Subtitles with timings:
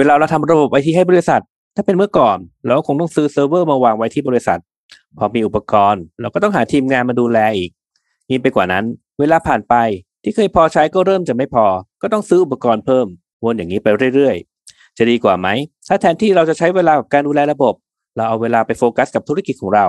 [0.00, 1.42] เวลาเราทำระบบไอทีให้บริษัท
[1.76, 4.60] ถ้าเป็นเมื่อก่อน เราคงต้องซื้อเซิร์ฟเวอร์มาวางไว้ที่บริษัท
[5.18, 7.70] พอมีอุปกรณ์ เราก็ต้องหาทีมงานมาดูแลอีก
[8.30, 8.84] ยิ่งไปกว่านั้น
[9.20, 9.74] เวลาผ่านไป
[10.22, 11.66] ที่เคยพอใช้ก็เริ่มจะไม่พอ
[12.02, 13.06] ก็ต้องซื้ออุปกรณ์เพิ่ม
[13.44, 15.48] วนอย่างนี้ไปเรื่อยๆ จะดีกว่าไหม
[15.88, 17.74] ถ้าแทนที่เราจะใช้เวลากับการดูแลระบบ
[18.16, 19.86] เราเอาเวลาไปโฟกัสกับธุรกิจของเรา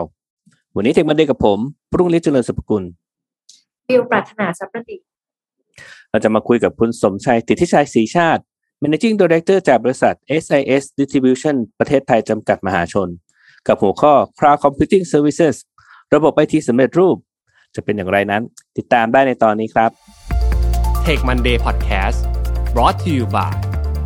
[0.75, 1.59] วันนี้ Tech Monday กับผม
[1.91, 2.84] ปรุงฤทธิ์เจริญสุภกุล
[3.88, 5.05] ฟิลปรารถนาสัพประดิษฐ์
[6.12, 8.41] เราจะมาคุยกับคุณสมชัยติทิชัยศรีชาติ
[8.84, 13.09] Managing Director จากบริษัท SIS Distribution ประเทศไทยจำกัดมหาชน
[13.67, 15.55] กับหัวข้อ Cloud Computing Services
[16.13, 17.17] ระบบไอทีสำเร็จรูป
[17.76, 18.41] จะเป็นอย่างไรนั้น
[18.77, 19.91] ติดตามได้ในตอนนี้ครับ
[21.05, 22.20] Take Monday Podcast
[22.73, 23.54] brought to you by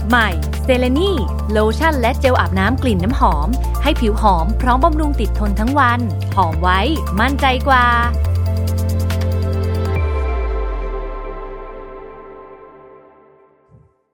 [0.09, 0.29] ใหม่
[0.63, 1.11] เซเลนี
[1.51, 3.47] โลชั่นและเจลอาบน้ำกลิ่นน้ำหอม
[3.83, 5.99] ให้ผิวหอมพร้อมบำรุงติดทนทั้งวัน
[6.35, 6.79] หอมไว้
[7.19, 7.85] มั่นใจกว่า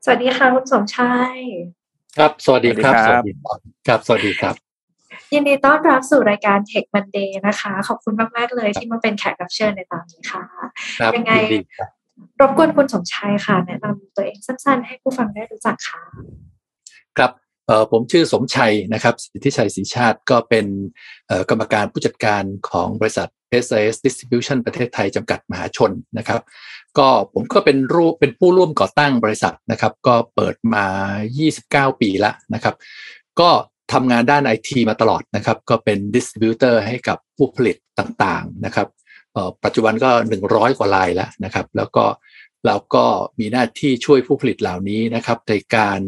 [0.04, 1.36] สวัสดีค่ะคุณสมชาย
[2.18, 4.56] ครับ สวัสดีครับสสวัวัสสดีดีคครัรับบครับ สวัสดีครับ
[5.34, 10.42] ยินดีต้อนรับสู่รายการ Tech Monday นะคะ ขอบคุณมาก ๆ เลยที่มาเป็นแขกรับเชิญในตอนนี้ค่ะ
[11.00, 11.90] ครับยังไงยินดีครับ
[12.40, 16.02] รบกวนคุณสมชายค่ะ แนะนำตัวเองสั้น ๆ ให้ผู้ฟังได้รู้จักค่ะ
[17.18, 17.32] ครับ
[17.68, 20.66] เอ่อผมชื่อสมชัยนะครับ สิทธิชัยศรีชาติก็เป็น
[21.28, 23.30] เอ่อกรรมการผู้จัดการของบริษัท
[23.66, 26.42] SAS Distribution ประเทศไทยจำกัดมหาชนนะครับ
[26.98, 30.86] ก็ผมก็เป็นรูปเป็นผู้ร่วมก่อตั้งบริษัทนะครับ ก็เปิดมา
[31.44, 32.76] 29 ปีแล้วนะครับ
[33.40, 33.50] ก็
[33.94, 38.88] ทำงานด้านไอทีมาตลอดนะครับ ก็เป็นดิสติบิวเตอร์ให้กับผู้ผลิตต่างๆนะครับ
[39.64, 40.10] ปัจจุบันก็
[40.44, 42.06] 100 กว่ารายแล้วนะครับ แล้วก็
[42.66, 43.06] เราก็
[43.40, 46.00] มีหน้าที่ช่วยผู้ผลิตเหล่านี้นะครับ ในการ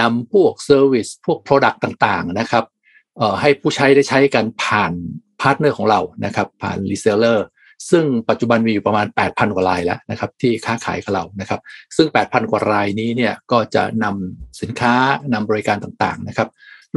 [0.00, 2.64] นำพวก service พวก Product ต่างๆนะครับ
[3.40, 4.92] ให้ผู้ใช้ได้ใช้กันผ่าน
[5.48, 7.46] พาร์ทเนอร์ของเรานะครับผ่าน reseller
[7.90, 11.60] ซึ่งปัจจุบันมีอยู่ประมาณ 8,000 กว่ารายแล้วนะครับที่ค้าขายกับเรานะครับ
[11.96, 14.94] ซึ่ง 8,000 กว่ารายนี้เนี่ยก็จะนำสินค้า
[15.32, 16.48] นำบริการต่างๆนะครับ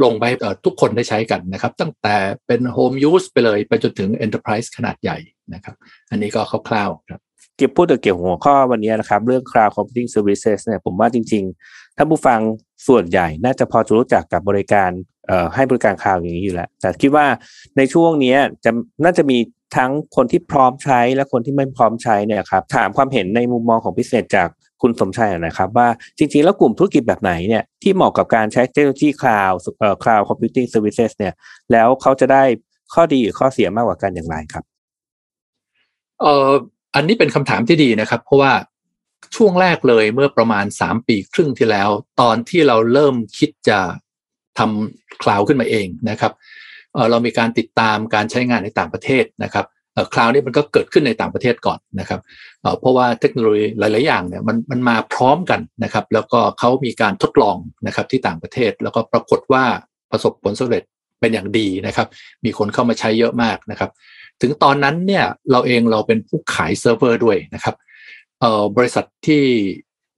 [0.02, 0.24] ลงไป
[0.64, 5.18] ทุกคนได้ใช้กันนะครับ ตั้งแต่เป็น Home Use ไปเลย ไปจนถึง Enterprise ขนาดใหญ่
[5.54, 5.74] นะครับ
[6.10, 7.20] อันนี้ก็คร่าวๆครับ
[7.56, 12.40] เกี่ยวพูดเกี่ยวกับหัวข้อวันนี้นะครับ เรื่อง Cloud Computing Services เนี่ยผมว่าจริงๆ ถ้าผู้ฟัง
[12.88, 14.90] ส่วนใหญ่น่าจะพอจะรู้จักกับบริการ
[15.54, 17.26] ให้บริการ cloud อย่างนี้อยู่แล้ว แต่คิดว่า
[17.76, 18.70] ในช่วงนี้จะ
[19.04, 19.38] น่าจะมี
[19.76, 24.48] ทั้งคนที่พร้อมใช้และคนที่ไม่พร้อมใช้เนี่ยครับถามความเห็นในมุมมองของพิเศษจาก
[24.82, 31.34] คุณสมชัยหน่อยนะครับว่าจริงๆ แล้วกลุ่มธุรกิจแบบไหนเนี่ยที่เหมาะกับการใช้เทคโนโลยี cloud เอ่อ Cloud Computing Services เนี่ย
[31.72, 32.42] แล้วเขาจะได้
[32.94, 34.64] ข้อดีหรือข้อเสียมากกว่ากันอย่างไรครับ
[36.20, 36.50] เอ่อ
[36.94, 38.52] อันนี้เป็นคำถามที่ดีนะครับ เพราะว่า
[39.36, 41.88] ช่วงแรกเลยเมื่อประมาณ 3 ปีครึ่งที่แล้ว
[42.20, 43.78] ตอนที่เราเริ่มคิดจะ
[44.58, 46.32] ทำคลาวขึ้นมาเองนะครับ
[47.10, 49.66] เรามีการติดตามการใช้งานในต่างประเทศนะครับ
[50.14, 52.20] คลาวนี่มันก็เกิดขึ้นในต่างประเทศก่อนนะครับ
[52.80, 59.64] เพราะว่าเทคโนโลยีหลาย ๆ อย่างเนี่ยมันมันมาพร้อมกันนะครับ แล้วก็เขามีการทดลองนะครับที่ต่างประเทศ แล้วก็ปรากฏว่า
[60.10, 60.82] ประสบผลสำเร็จ
[61.20, 62.06] เป็นอย่างดีนะครับ
[62.44, 63.90] มีคนเข้ามาใช้เยอะมากนะครับ
[64.40, 67.74] ถึงตอนนั้นเนี่ยเราเองเราเป็นผู้ขายเซิร์ฟเวอร์ด้วยนะครับ
[68.76, 69.42] บริษัทที่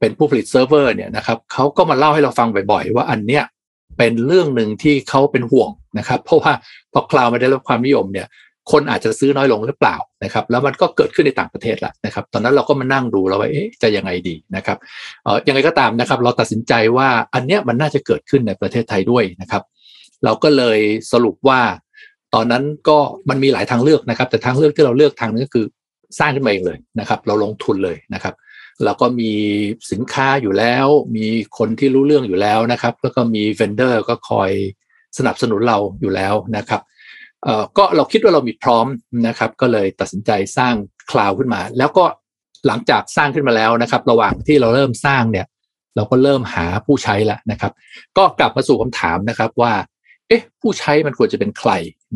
[0.00, 3.44] เป็นผู้ผลิตเซิร์ฟเวอร์เนี่ยนะครับเขาก็มาเล่าให้เราฟังบ่อย ๆ ว่าอันเนี้ย
[4.00, 6.52] เป็นเรื่องหนึ่งที่เขาเป็นห่วงนะครับ เพราะว่า
[6.92, 8.26] พอ cloud มันได้รับความนิยมเนี่ย
[8.72, 13.48] คนอาจจะซื้อน้อยลงหรือเปล่านะครับ แล้วมันก็เกิดขึ้นในต่างประเทศแล้วนะครับ ตอนนั้นเราก็มานั่งดูแล้วว่า
[13.82, 14.78] จะยังไงดีนะครับ
[15.24, 19.62] เออยังไงก็ตามนะครับ เราตัดสินใจว่าอันเนี้ยมันน่าจะเกิดขึ้นในประเทศไทยด้วยนะครับ
[20.24, 20.78] เราก็เลย
[21.12, 21.60] สรุปว่า
[22.34, 25.66] ตอนนั้นก็มันมีหลายทางเลือกนะครับ แต่ทางเลือกที่เราเลือกทางนึงก็คือ
[26.18, 28.34] สร้างขึ้นมาเองเลยนะครับ เราลงทุนเลยนะครับ
[28.84, 29.32] เราก็มี
[29.92, 30.86] สินค้าอยู่แล้ว
[31.16, 31.26] มี
[31.58, 34.50] คนที่รู้เรื่องอยู่แล้วนะครับ แล้วก็มีเวนเดอร์ก็คอย
[35.18, 36.80] สนับสนุนเราอยู่แล้วนะครับ
[37.44, 38.86] เอ่อก็เราคิดว่าเรามีพร้อม
[39.26, 40.74] นะครับ ก็เลยตัดสินใจสร้าง
[41.10, 42.04] คลาวขึ้นมา แล้วก็
[42.66, 45.46] หลังจากสร้างขึ้นมาแล้วนะครับ ระหว่างที่เราเริ่มสร้างเนี่ย
[45.96, 47.72] เราก็เริ่มหาผู้ใช้แล้วนะครับ
[48.16, 49.72] ก็กลับมาสู่คำถามนะครับว่า
[50.28, 51.70] เอ๊ะ ผู้ใช้มันควรจะเป็นใคร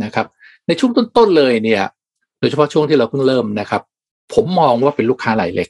[0.05, 0.27] นะครับ
[0.67, 1.83] ในช่วงต้นๆเลยเนี่ย
[2.39, 3.83] โดยเฉพาะช่วงที่เราเพิ่งเริ่มนะครับ
[4.35, 5.69] ผมมองว่าเป็นลูกค้ารายเล็ก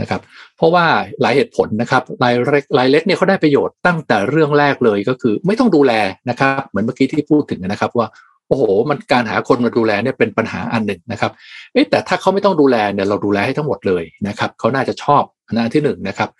[0.00, 0.20] นะครับ
[0.56, 0.86] เพราะว่า
[1.20, 5.92] หลายเหตุผลนะครับรายเล็กรายเล็กเนี่ยเขาได้ประโยชน์ตั้งแต่เรื่องแรกเลยก็คือ ไม่ต้องดูแล
[6.30, 8.08] นะครับ เหมือนเมื่อกี้ที่พูดถึงนะครับว่า
[8.48, 11.32] โอ้โห มันการหาคนมาดูแลเนี่ยเป็นปัญหาอันหนึ่งนะครับ
[11.72, 16.30] เอ๊ะแต่ถ้าเขาไม่ต้องดูแลเนี่ยเราดูแลให้ทั้งหมดเลยนะครับเขาน่าจะชอบนนั้นอันที่หนึ่งนะครับ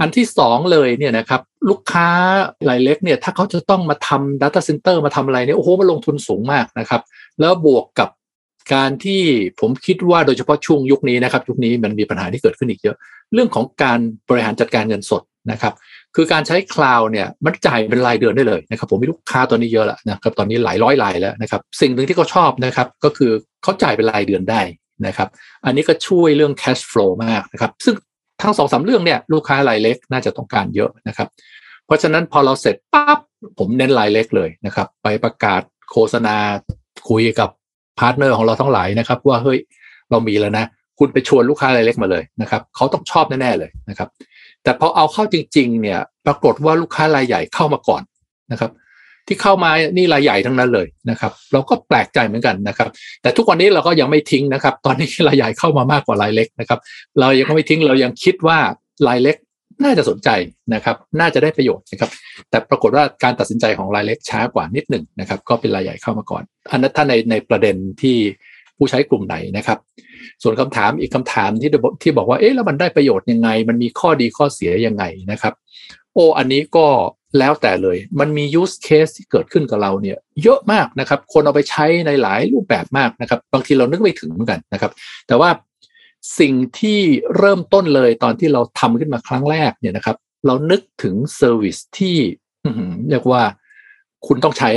[0.00, 2.08] อันที่สองเลยเนี่ยนะครับลูกค้า
[2.68, 7.02] รายเล็กเนี่ยถ้าเขาจะต้องมาทำ Data Center มาทำอะไรเนี่ยโอ้โหมันลงทุนสูงมากนะครับ
[7.40, 8.08] แล้วบวกกับ
[8.74, 9.22] การที่
[9.60, 12.96] ผมคิดว่าโดยเฉพาะช่วงยุคนี้นะครับยุคนี้มันมีปัญหาที่เกิดขึ้นอีกเยอะ
[13.34, 13.98] เรื่องของการ
[14.28, 15.74] บริหารจัดการเงินสดนะครับ
[16.16, 23.30] คือการใช้คลาวด์เนี่ยมันจ่ายเป็นรายเดือนได้เลยนะครับผมมีลูกค้าตัวนี้เยอะแล้วนะครับตอนนี้หลายร้อยรายแล้วนะครับสิ่งหนึ่งที่เขาชอบนะครับก็คือ
[23.62, 24.62] เขาจ่ายเป็นรายเดือนได้
[25.06, 25.28] นะครับ
[25.64, 27.94] อันนี้ก็ช่วยเรื่อง cash flow มากนะครับซึ่ง
[28.42, 31.28] ทั้งสองสามเรื่องเนี่ยลูกค้ารายเล็กน่าจะต้องการเยอะนะครับ
[31.86, 33.18] เพราะราะฉะนั้นพอเราเสร็จปั๊บ
[33.58, 36.36] ผมเน้นรายเล็กเลยนะครับไปประกาศโฆษณา
[37.10, 37.50] คุยกับ
[37.98, 39.58] partner ของเราทั้งหลายนะครับ ว่าเฮ้ย
[40.10, 40.64] เรามีแล้วนะ
[40.98, 44.08] คุณไปชวนลูกค้ารายเล็กมาเลยนะครับเขาต้องชอบแน่ๆเลยนะครับ
[44.62, 48.02] แต่พอเอาเข้าจริง ๆ เนี่ย ปรากฏว่าลูกค้ารายใหญ่เข้ามาก่อน
[48.52, 48.70] นะครับ
[49.26, 52.88] ที่เข้ามานี่รายใหญ่ทั้งนั้นเลยนะครับ เราก็แปลกใจเหมือนกันนะครับ
[53.22, 56.78] แต่ทุกวันนี้เราก็ยังไม่ทิ้งนะครับ ตอนนี้รายใหญ่เข้ามามากกว่ารายเล็กนะครับ
[57.20, 58.58] เรายังไม่ทิ้งเรายังคิดว่า
[59.08, 59.36] รายเล็ก
[59.84, 60.28] น่าจะสนใจ
[60.74, 62.10] นะครับ น่าจะได้ประโยชน์นะครับ
[62.50, 68.16] แต่ปรากฏว่าการตัดสินใจของรายเล็กช้ากว่านิดหนึ่งนะครับ ก็เป็นรายใหญ่เข้ามาก่อน อันนั้นถ้าในในประเด็นที่
[68.76, 69.78] ผู้ใช้กลุ่มไหนนะครับ
[70.42, 71.70] ส่วนคำถามอีกคำถามที่
[72.02, 75.54] ที่บอกว่า เอ๊ะแล้วมันได้ประโยชน์ยังไง มันมีข้อดีข้อเสียยังไงนะครับ
[76.14, 76.86] โอ้อันนี้ก็
[77.38, 84.92] แล้วแต่เลย มันมี use case ที่เกิดขึ้นกับเราเนี่ย เยอะมากนะครับ คนเอาไปใช้ในหลายรูปแบบมากนะครับ บางทีเรานึกไม่ถึงเหมือนกันนะครับ
[85.28, 85.50] แต่ว่า
[86.38, 87.00] สิ่งที่
[87.36, 90.16] เริ่มต้นเลยตอนที่เราทำขึ้นมาครั้งแรกเนี่ยนะครับ
[90.46, 92.16] เรานึกถึง service ที่
[93.10, 93.42] เรียกว่า
[94.26, 94.70] คุณต้องใช้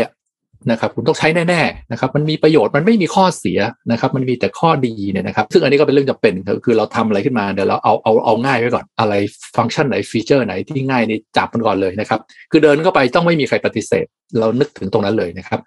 [0.71, 3.59] นะครับ คุณต้องใช้แน่ๆนะครับ มันมีประโยชน์มันไม่มีข้อเสีย
[3.91, 6.33] นะครับ มันมีแต่ข้อดีเนี่ยนะครับ ซึ่งอันนี้ก็เป็นเรื่องจำเป็น
[6.65, 9.13] คือเราทำอะไรขึ้นมาเดี๋ยวเราเอาเอาเอาง่ายไว้ก่อนอะไร
[9.57, 12.19] ฟังก์ชันไหน feature ไหนที่ง่ายนี่จับมันก่อนเลยนะครับ
[12.51, 14.05] คือเดินเข้าไปต้องไม่มีใครปฏิเสธ
[14.39, 15.59] เรานึกถึงตรงนั้นเลยนะครับ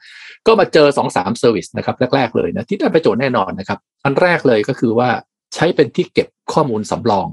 [0.47, 5.09] ก็มาเจอสองสาม service นะครับแรกๆเลยนะที่ได้ประโยชน์แน่นอนนะครับ อันแรกเลยก็คือว่า
[5.55, 7.27] ใช้เป็นที่เก็บข้อมูลสำรอง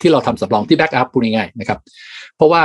[0.00, 1.78] ที่เราทำสำรองที่ backup พูดง่ายๆนะครับ
[2.36, 2.62] เพราะว่า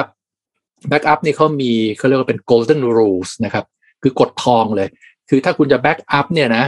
[0.90, 3.66] backup นี่เขามีเขาเรียกว่าเป็น golden rules นะครับ
[4.02, 4.88] คือกฎทองเลย
[5.30, 6.64] คือถ้าคุณจะ backup เนี่ยนะ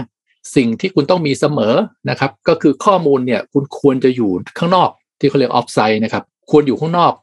[0.55, 1.75] สิ่งที่คุณต้องมีเสมอ
[2.09, 4.89] นะครับ ก็คือข้อมูลเนี่ยคุณควรจะอยู่ข้างนอก
[5.19, 7.13] ที่เขาเรียก offsite นะครับ ควรอยู่ข้างนอก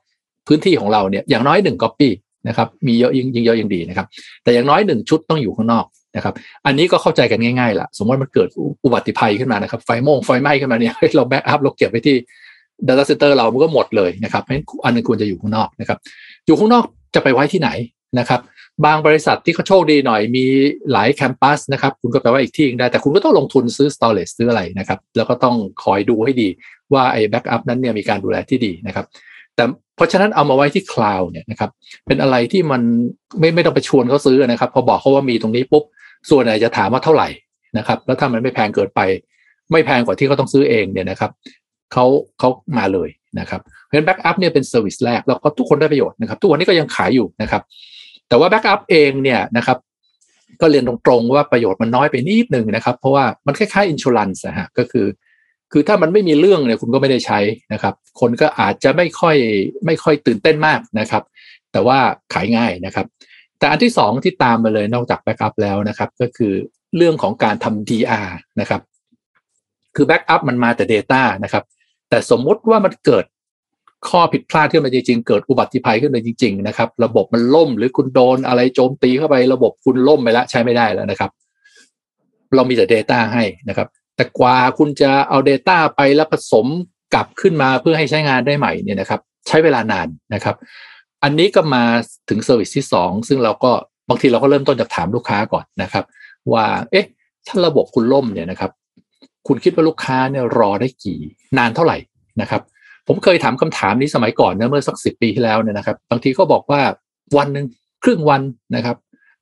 [0.47, 2.13] พื้นที่ของเราเนี่ยอย่างน้อยหนึ่งก๊อปปี้
[2.49, 4.07] นะครับ มีเยอะยิ่งยิ่งเยอะยิ่งดีนะครับ
[4.43, 5.85] แต่อย่างน้อยหนึ่งชุดต้องอยู่ข้างนอก
[6.17, 6.35] นะครับ
[6.67, 8.49] อันนี้ก็เข้าใจกันง่ายๆละสมมติมันเกิด
[8.85, 12.17] อุบัติภัยขึ้นมานะครับ ไฟโมงไฟไหม้ขึ้นมาเนี่ยเรา backup เราเก็บไว้ที่
[12.87, 15.99] Data Center เรามันก็หมดเลยนะครับเพราะฉะนั้นอันนึงควรจะอยู่ข้างนอกนะครับ
[16.47, 16.85] อยู่ข้างนอก
[17.15, 17.71] จะไปไว้ที่ไหน
[18.19, 18.41] นะครับ
[18.85, 20.45] บางบริษัทที่เขาโชคดีหน่อยมี
[20.93, 26.49] หลาย campus นะครับ คุณก็ไปไว้อีกที่ได้ แต่คุณก็ต้องลงทุนซื้อ storage ซื้ออะไรนะครับ แล้วก็ต้องคอยดูให้ดี
[26.93, 29.07] ว่าไอ้ backup นั้นเนี่ยมีการดูแลที่ดีนะครับ
[29.57, 29.65] แต่
[29.97, 31.71] เพราะฉะนั้นเอามาไว้ที่ cloud เนี่ยนะครับ
[32.07, 32.83] เป็นอะไรที่มัน
[33.39, 35.85] ไม่ไม่ต้องไปชวนเขาซื้อนะครับ พอบอกเขาว่ามีตรงนี้ปุ๊บ
[36.31, 37.29] ส่วนใหญ่จะถามว่าเท่าไหร่
[37.79, 39.01] นะครับ แล้วถ้ามันไม่แพงเกินไป
[39.73, 41.31] ไม่แพงกว่าที่เขาต้องซื้อเองเนี่ยนะครับ
[41.93, 42.05] เขา
[42.39, 43.09] เขามาเลย
[43.41, 47.63] นะครับเพราะฉะนั้น backup เนี่ยเป็น service แรกแล้วก็ทุกคนได้ประโยชน์นะครับทุกวันนี้ก็ยังขายอยู่นะครับ
[48.29, 49.79] แต่ว่า backup เองเนี่ยนะครับ
[50.61, 55.07] ก็เรียนตรงๆว่าประโยชน์มันน้อยไปนิดหนึ่งนะครับ เพราะว่ามันคล้ายๆ insurance นะฮะก็คือ
[55.73, 57.39] คือถ้ามันไม่มีเรื่องเนี่ยคุณก็ไม่ได้ใช้
[57.73, 59.37] นะครับ คนก็อาจจะไม่ค่อย
[59.87, 61.23] ไม่ค่อยตื่นเต้นมากนะครับ
[61.73, 61.99] แต่ว่า
[62.35, 63.07] ขายง่ายนะครับ
[63.59, 66.53] แต่อันที่สองที่ตามมาเลยนอกจาก backup แล้วนะครับ ก็คือ
[66.97, 68.29] เรื่องของการทำ DR
[68.61, 68.81] นะครับ
[69.97, 71.65] คือ backup มันมาแต่ Data นะครับ
[72.09, 73.25] แต่สมมุติว่ามันเกิด
[74.09, 81.31] ข้อผิดพลาดขึ้นมาจริงๆ เกิดอุบัติภัยขึ้นมาจริง ๆ นะครับ ระบบมันล่มหรือคุณโดนอะไรโจมตีเข้าไประบบคุณล่มไปแล้วใช้ไม่ได้แล้วนะครับ
[82.55, 86.67] เรามีแต่ Data ให้นะครับ แต่กว่าคุณจะเอา Data ไปแล้วผสม
[87.15, 90.57] กลับขึ้นมาเพื่อให้ใช้งานได้ใหม่เนี่ยนะครับ ใช้เวลานานนะครับ
[91.29, 91.85] อันนี้ก็มา
[92.31, 93.73] ถึง service ที่สองซึ่งเราก็
[94.09, 96.05] บางทีเราก็เริ่มต้นจากถามลูกค้าก่อนนะครับ
[96.53, 97.07] ว่าเอ๊ะ
[97.47, 98.71] ถ้าระบบคุณล่มเนี่ยนะครับ
[99.47, 101.19] คุณคิดว่าลูกค้าเนี่ยรอได้กี่
[101.59, 101.97] นานเท่าไหร่
[102.41, 102.63] นะครับ
[103.09, 106.81] ผมเคยถามคำถามนี้สมัยก่อนนะเมื่อสักสิบปีที่แล้วเนี่ยนะครับ บางทีก็บอกว่า
[107.37, 107.67] วันหนึ่ง
[108.05, 108.43] ครึ่งวัน
[108.77, 108.97] นะครับ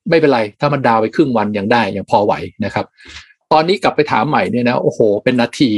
[0.09, 2.33] ไม่เป็นไรถ้ามัน down ไปครึ่งวันยังได้ยังพอไหว
[2.65, 2.85] นะครับ
[3.51, 5.71] ตอนนี้กลับไปถามใหม่เนี่ยนะโอ้โห เป็นนาที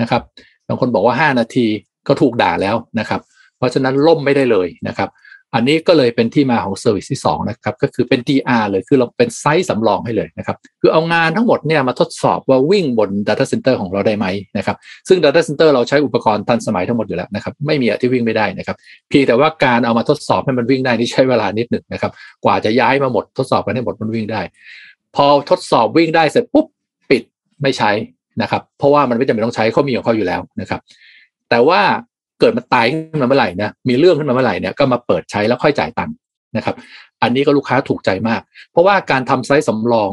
[0.00, 0.22] นะครับ
[0.68, 1.66] บางคนบอกว่าห้านาที
[2.08, 3.20] ก็ถูกด่าแล้วนะครับ
[3.58, 5.08] เพราะฉะนั้นล่มไม่ได้เลยนะครับ
[5.54, 14.26] อันนี้ก็เลยเป็นที่มาของ service ที่2นะครับก็คือเป็น DR เลยคือเราเป็น site สำรองให้เลยนะครับคือเอางานทั้งหมดเนี่ยมาทดสอบว่าวิ่งบน Data Center ของเราได้ไหม
[14.58, 14.76] นะครับ
[15.08, 18.76] ซึ่ง Data Center เราใช้อุปกรณ์ทันสมัยทั้งหมดอยู่แล้วนะครับไม่มีอะที่วิ่งไม่ได้นะครับ
[19.08, 22.12] เพียงแต่ว่าการเอามาทดสอบให้มันวิ่งได้นี่ใช้เวลานิดหนึ่งนะครับ
[22.44, 24.40] กว่าจะย้ายมาหมดทดสอบกันให้หมดมันวิ่งได้
[25.16, 26.66] พอทดสอบวิ่งได้เสร็จปุ๊บ
[27.10, 27.22] ปิด
[27.62, 27.90] ไม่ใช้
[28.42, 30.80] นะครับเพราะว่ามันไม่จำเป็นต้องใช้เขามีของเขาอยู่แล้วนะครับ
[31.50, 31.80] แต่ว่า
[32.44, 36.14] กิดมันตายขึ้นมาเมื่อไหร่นะมีเรื่องขึ้นมาเมื่อไหร่เนี่ยก็มาเปิดใช้แล้วค่อยจ่ายตังค์
[36.56, 36.74] นะครับ
[37.22, 38.40] อันนี้ก็ลูกค้าถูกใจมาก
[38.72, 40.10] เพราะว่าการทำไซส์สำรอง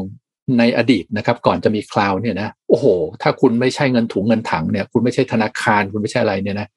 [0.58, 2.86] ในอดีตนะครับ ก่อนจะมีคลาวด์เนี่ยนะโอ้โห
[3.22, 6.68] ถ้าคุณไม่ใช่เงินถุงเงินถังเนี่ย คุณไม่ใช่ธนาคาร คุณไม่ใช่อะไรเนี่ยนะ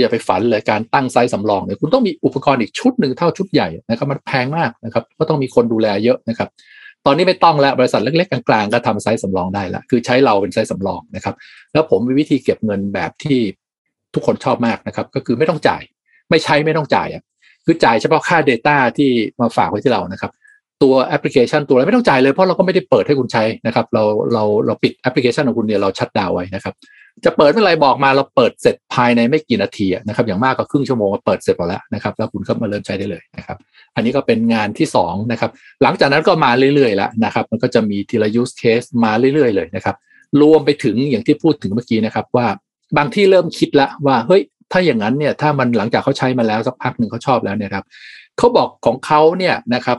[0.00, 6.48] อย่าไปฝันเลยการตั้ง site สำรองเนี่ยคุณต้องมีอุปกรณ์อีกชุดหนึ่งเท่าชุดใหญ่นะครับมันแพงมากนะครับก็ต้องมีคนดูแลเยอะนะครับ
[7.06, 11.34] ตอนนี้ไม่ต้องแล้วบริษัทเล็กๆกลางๆก็ทำ site สำรองได้ละคือใช้เราเป็น site สำรองนะครับ
[11.72, 13.38] แล้วผมมีวิธีเก็บเงินแบบที่
[14.14, 15.82] ทุกคนชอบมากนะครับ ก็คือไม่ต้องจ่าย
[16.30, 17.22] ไม่ใช้ไม่ต้องจ่ายอะ
[17.64, 20.30] คือจ่ายเฉพาะค่า Data ที่มาฝากไว้ที่เรานะครับ
[20.82, 24.02] ตัวแอปพลิเคชันตัวอะไรไม่ต้องจ่ายเลยเพราะเราก็ไม่ได้เปิดให้คุณใช้นะครับ เรา
[24.32, 26.74] เราเราปิดแอปพลิเคชันของคุณเนี่ยเรา shut down ไว้นะครับ
[27.24, 33.56] จะเปิดเมื่อไรบอกมาเราเปิดเสร็จภายในไม่กี่นาทีนะครับ อย่างมากก็ครึ่งชั่วโมงเปิดเสร็จหมดแล้วนะครับ แล้วคุณก็มาเริ่มใช้ได้เลยนะครับ
[33.94, 35.50] อันนี้ก็เป็นงานที่2นะครับ
[35.82, 39.96] หลังจากนั้นก็มาเรื่อยๆแล้วนะครับ มันก็จะมีทีละ use case มาเรื่อยๆ เลยนะครับ
[40.40, 42.46] รวมไปถึงอย่างที่พูดถึงเมื่อกี้นะครับว่า
[42.96, 47.84] บางที่เริ่มคิดแล้วว่าเฮ้ยถ้าอย่างนั้นเนี่ยถ้ามันหลังจากเขาใช้มาแล้วสักพักหนึ่งเขาชอบแล้วเนี่ยครับ
[48.38, 49.98] เขาบอกของเขาเนี่ยนะครับ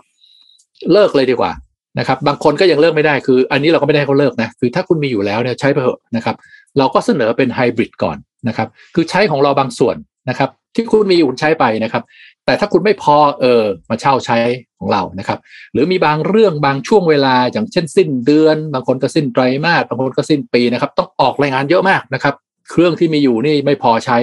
[0.91, 1.51] เลิกเลยดีกว่า
[1.99, 6.35] นะครับ บางคนก็ยังเลิกไม่ได้คือ อันนี้เราก็ไม่ได้เขาเลิกนะคือถ้าคุณมีอยู่แล้วเนี่ยใช้ไปเถอะนะครับ
[6.77, 9.95] เราก็เสนอเป็นไฮบริดก่อนนะครับ คือใช้ของเราบางส่วน
[10.29, 12.03] นะครับ ที่คุณมีอยู่ใช้ไปนะครับ
[12.45, 14.37] แต่ถ้าคุณไม่พอเออมาเช่าใช้
[14.79, 15.39] ของเรานะครับ
[15.73, 22.35] หรือมีบางเรื่องบางช่วงเวลาอย่างเช่น สิ้นเดือน บางคนก็สิ้นไตรมาสบางคนก็สิ้นปีนะครับ ต้องออกรายงานเยอะมากนะครับ
[22.69, 24.17] เครื่องที่มีอยู่นี่ไม่พอใช้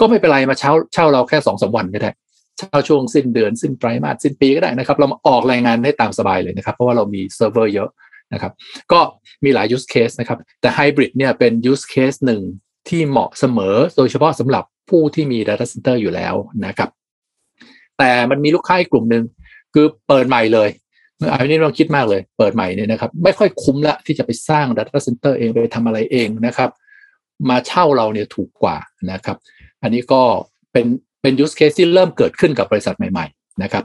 [0.00, 2.10] ก็ไม่เป็นไรมาเช่าเช่าเราแค่สองสาวันก็ได้
[2.58, 7.88] เช่าช่วงสิ้นเดือนสิ้นไตรมาสสิ้นปีก็ได้นะครับ เราาออกรายงานได้ตามสบายเลยนะครับ เพราะว่าเรามีเซิร์ฟเวอร์เยอะ
[8.32, 8.52] นะครับ
[8.92, 9.00] ก็
[9.44, 12.42] มีหลาย use case นะครับ แต่ไฮบริดเนี่ยเป็น use case หนึ่ง
[12.88, 16.34] ที่เหมาะเสมอโดยเฉพาะสำหรับผู้ที่มี data center อยู่แล้ว
[16.66, 16.88] นะครับ
[17.98, 19.24] แต่มันมีลูกค้าอีกกลุ่มหนึ่ง
[19.74, 20.68] คือเปิดใหม่เลย
[21.30, 26.70] อันนี้เราคิดมากเลย เปิดใหม่เนี่ยนะครับ ไม่ค่อยคุ้มละที่จะไปสร้าง data center เองไปทำอะไรเองนะครับ
[27.50, 28.76] มาเช่าเราเนี่ยถูกกว่า
[29.12, 29.36] นะครับ
[29.82, 30.22] อันนี้ก็
[30.72, 30.86] เป็น
[31.22, 33.84] เป็น use case ที่เริ่มเกิดขึ้นกับบริษัทใหม่ ๆ นะครับ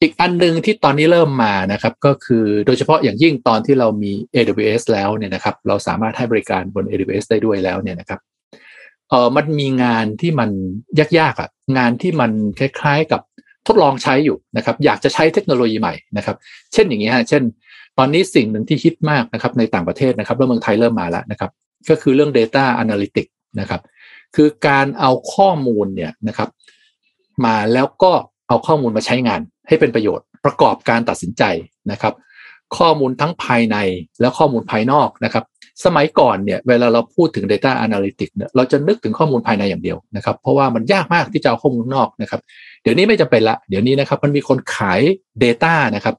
[0.00, 8.20] อีกอันหนึ่งที่ตอนนี้เริ่มมานะครับ ก็คือโดยเฉพาะอย่างยิ่งตอนที่เรามี AWS แล้วเนี่ยนะครับ เราสามารถให้บริการบน AWS ได้ด้วยแล้วเนี่ยนะครับ
[9.10, 10.50] เออมันมีงานที่มัน
[11.18, 13.20] ยากๆอะงานที่มันคล้ายๆกับ
[13.66, 16.36] ทดลองใช้อยู่นะครับ อยากจะใช้เทคโนโลยีใหม่นะครับ
[16.72, 17.42] เช่นอย่างนี้ฮะเช่น
[17.98, 21.50] ตอนนี้สิ่งหนึ่งที่ฮิตมากนะครับในต่างประเทศนะครับแล้วเมืองไทยเริ่มมาแล้วนะครับ
[21.90, 23.80] ก็คือเรื่อง Data Analytics นะครับ
[24.36, 26.48] คือการเอาข้อมูลเนี่ยนะครับ
[27.44, 28.12] มาแล้วก็
[28.48, 31.42] เอาข้อมูลมาใช้งานให้เป็นประโยชน์ประกอบการตัดสินใจ
[31.92, 32.14] นะครับ
[32.78, 33.76] ข้อมูลทั้งภายใน
[34.20, 35.44] และข้อมูลภายนอกนะครับ
[35.84, 42.40] สมัยก่อนเนี่ยเวลาเราพูดถึง Data Analytics เนี่ยเราจะนึกถึงข้อมูลภายในอย่างเดียวนะครับ เพราะว่ามันยากมากที่จะเอาข้อมูลนอกนะครับ
[42.82, 45.00] เดี๋ยวนี้ไม่จำเป็นละเดี๋ยวนี้นะครับ มันมีคนขาย
[45.44, 46.14] Data นะครับ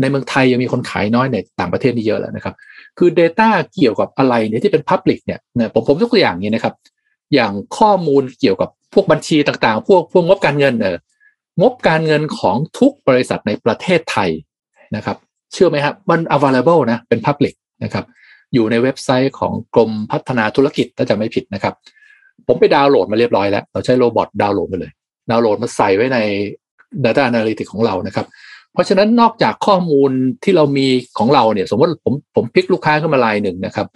[0.00, 2.54] ในเมืองไทยยังมีคนขายน้อยในต่างประเทศนี่เยอะแล้วนะครับ
[2.98, 5.40] คือ Data เกี่ยวกับอะไรเนี่ยที่เป็น Public เนี่ย
[5.74, 6.74] ผมผมยกตัวอย่างนี้นะครับ
[7.34, 10.96] อย่างข้อมูลเกี่ยวกับพวกบัญชีต่างๆ พวกพวกงบการเงินเออ
[11.60, 14.30] งบการเงินของทุกบริษัทในประเทศไทย
[14.96, 15.16] นะครับ
[15.52, 18.04] เชื่อไหมครับมัน available นะเป็น public นะครับ
[18.54, 21.74] อยู่ในเว็บไซต์ของกรมพัฒนาธุรกิจถ้าจะไม่ผิดนะครับ
[22.46, 24.92] ผมไปดาวน์โหลดมาเรียบร้อยแล้ว เราใช้โรบอทดาวน์โหลดไปเลย
[25.30, 26.18] ดาวน์โหลดมาใส่ไว้ใน
[27.04, 28.26] Data Analytics ของเรานะครับ
[28.72, 30.10] เพราะฉะนั้นนอกจากข้อมูล
[30.44, 30.86] ที่เรามี
[31.18, 33.86] ของเราเนี่ย สมมติผมผมพิกลูกค้าขึ้นมาลายหนึ่งนะครับ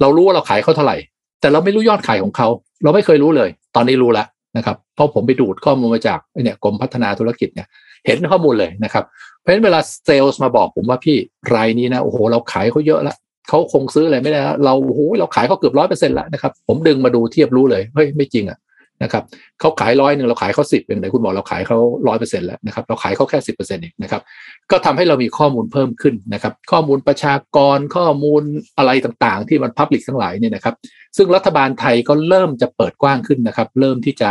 [0.00, 0.96] เรารู้ว่าเราขายเขาเท่าไหร่
[1.40, 2.48] แต่เราไม่รู้ยอดขายของเขา
[2.82, 4.26] เราไม่เคยรู้เลย ตอนนี้รู้แล้ว
[4.56, 7.66] นะครับเพราะผมไปดูดข้อมูลมาจากเนี่ยกรมพัฒนาธุรกิจเนี่ย
[8.06, 9.04] เห็นข้อมูลเลยนะครับ
[9.40, 11.16] เพราะฉะนั้นเวลาเซลล์มาบอกผมว่าพี่
[11.54, 13.16] รายนี้นะโอ้โหเราขายเขาเยอะแล้ว
[13.48, 18.58] เขาคงซื้ออะไรไม่ได้แล้วเราโอ้โหเราขายเขาเกือบร้อยเปอร์เซ็นต์แล้วนะครับ ผมดึงมาดูเทียบรู้เลยเฮ้ยไม่จริงอะ
[19.04, 19.24] นะครับ
[19.60, 24.22] เขาขายร้อยหนึ่งเราขายเขาสิบเป็นไหนคุณบอกเราขายเขาร้อยเปอร์เซ็นต์แล้วนะครับเราขายเขาแค่สิบเปอร์เซ็นต์เองนะครับ
[24.70, 28.42] ก็ทำให้เรามีข้อมูลเพิ่มขึ้นนะครับข้อมูลประชากรข้อมูล
[28.78, 30.74] อะไรต่างๆ ที่มันพับลิกทั้งหลายเนี่ยนะครับ
[31.16, 34.30] ซึ่งรัฐบาลไทยก็เริ่มจะเปิดกว้างขึ้นนะครับ เริ่มที่จะ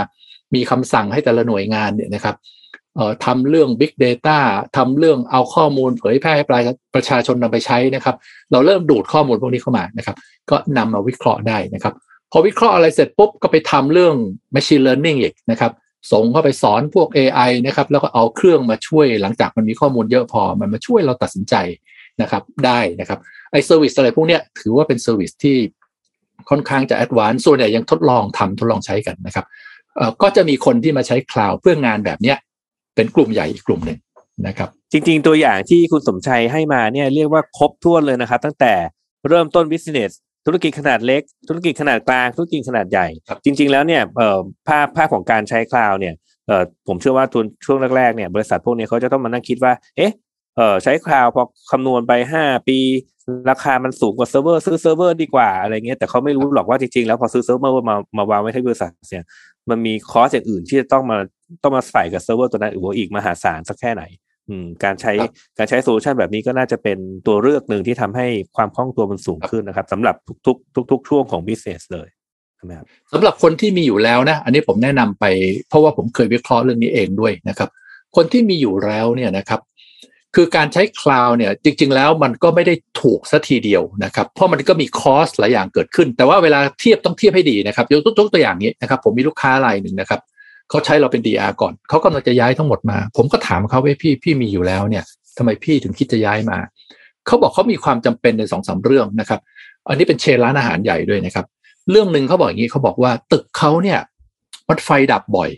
[0.55, 2.35] มีคำสั่งให้แต่ละหน่วยงานเนี่ยนะครับ
[3.25, 4.37] ทำเรื่อง Big Data
[4.77, 6.45] ทำเรื่องเอาข้อมูลเผยแพร่ให้
[6.95, 8.15] ประชาชนนำไปใช้นะครับ
[8.51, 10.15] เราเริ่มดูดข้อมูลพวกนี้เข้ามานะครับ
[10.49, 11.93] ก็นำมาวิเคราะห์ได้นะครับ
[12.35, 14.15] พอวิเคราะห์อะไรเสร็จปุ๊บก็ไปทำเรื่อง
[14.55, 15.71] Machine Learning อีกนะครับ
[16.11, 21.55] ส่งเข้าไปสอนพวก AI นะครับ แล้วก็เอาเครื่องมาช่วยหลังจากมันมีข้อมูลเยอะพอมันมาช่วยเราตัดสินใจ
[22.21, 23.19] นะครับได้นะครับ
[23.51, 25.57] ไอ้ service อะไรพวกเนี้ยถือว่าเป็น service ที่
[26.49, 29.45] ค่อนข้างจะ advance ส่วนใหญ่ยังทดลองทำทดลองใช้กันนะครับ
[30.21, 32.37] ก็จะมีคนที่มาใช้คลาวด์เพื่องานแบบเนี้ย
[32.95, 33.99] เป็นกลุ่มใหญ่อีกกลุ่มหนึ่ง
[34.47, 38.73] นะครับ จริงๆ ตัวอย่างที่คุณสมชัยให้มาเนี่ยเรียกว่าครบถ้วนเลยนะครับ ตั้งแต่
[39.29, 40.11] เริ่มต้น business
[40.45, 43.07] ธุรกิจขนาดเล็ก ธุรกิจขนาดกลางธุรกิจขนาดใหญ่
[43.45, 46.13] จริง ๆ แล้วเนี่ยเอ่อภาพภาพของการใช้คลาวด์เนี่ย
[46.47, 50.11] เอ่อผมเชื่อว่าทุนช่วงแรกๆเนี่ยบริษัทพวกนี้เขาจะต้องมานั่งคิดว่า เอ๊ะ
[50.57, 52.79] เอ่อใช้คลาวด์พอคำนวณไปห้าปี
[53.49, 59.25] ราคามันสูงกว่าเซิร์ฟเวอร์ซื้อเซิร์ฟเวอร์ดีกว่าอะไรเงี้ยแต่เขาไม่รู้หรอกว่าจริงๆแล้วพอซื้อเซิร์ฟเวอร์มามาวางไว้ที่บริษัทเนี่ย
[59.69, 61.17] มันมี cost อย่างอื่นที่จะต้องมา
[61.63, 64.03] ต้องมาใส่กับเซิร์ฟเวอร์ตัวนั้นอีกมหาศาลสักแค่ไหน
[64.49, 65.13] อืมการใช้
[65.57, 66.97] การใช้โซลูชันแบบนี้ก็น่าจะเป็น
[67.27, 72.07] ตัวเลือกหนึ่งที่ทำให้ความคล่องตัวมันสูงขึ้นนะครับสำหรับทุกๆทุกๆช่วงของ business เลย
[72.69, 75.25] นะครับสำหรับคนที่มีอยู่แล้วนะ อันนี้ผมแนะนำไป
[75.69, 77.69] เพราะว่าผมเคยวิเคราะห์เรื่องนี้เองด้วยนะครับ
[78.15, 79.61] คนที่มีอยู่แล้วเนี่ยนะครับ
[80.35, 90.19] คือการใช้คลาวด์เนี่ย จริง ๆ แล้วมันก็ไม่ได้ถูกซะทีเดียวนะครับ เพราะมันก็มี cost หลายอย่างเกิดขึ้น แต่ว่าเวลาเทียบต้องเทียบให้ดีนะครับยกตัวตัวอย่างนี้นะครับ ผมมีลูกค้ารายหนึ่งนะครับ
[90.73, 95.03] เขาใช้เราเป็น DR ก่อน เขากำลังจะย้ายทั้งหมดมา ผมก็ถามเขาว่าพี่พี่มีอยู่แล้วเนี่ย
[95.37, 96.57] ทำไมพี่ถึงคิดจะย้ายมา
[97.27, 99.39] เขาบอกเขามีความจำเป็นในสองสาเรื่องนะครับ
[99.89, 101.45] อันนี้เป็นเชนร้านอาหารใหญ่ด้วยนะครับ
[101.91, 103.99] เรื่องหนึ่งเขาบอกอย่างนี้เขาบอกว่าตึกเขาเนี่ย
[104.69, 105.49] มันไฟดับบ่อย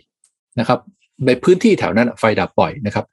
[0.60, 0.78] นะครับ
[1.26, 3.04] ในพื้นที่แถวนั้นไฟดับบ่อยนะครับ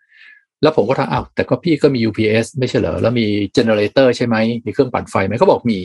[0.61, 5.79] แล้วผมก็ถามอ้าวแต่ก็พี่ก็มี UPS ไม่ใช่เหรอแล้วมีเจเนเรเตอร์ใช่ไหมมีเครื่องปั่นไฟไหมเขาบอกมี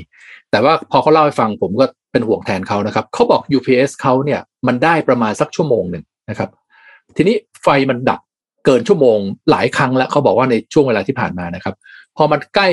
[0.50, 6.50] แต่ว่าพอเขาเล่าให้ฟังผมก็เป็นห่วงแทนเขานะครับเขาบอก UPS เขาเนี่ย มันได้ประมาณสักชั่วโมงหนึ่งนะครับ
[7.16, 8.20] ทีนี้ไฟมันดับ
[8.64, 9.18] เกินชั่วโมง
[9.50, 11.74] หลายครั้งแล้วเขาบอกว่าในช่วงเวลาที่ผ่านมานะครับ
[12.16, 12.68] พอมันใกล้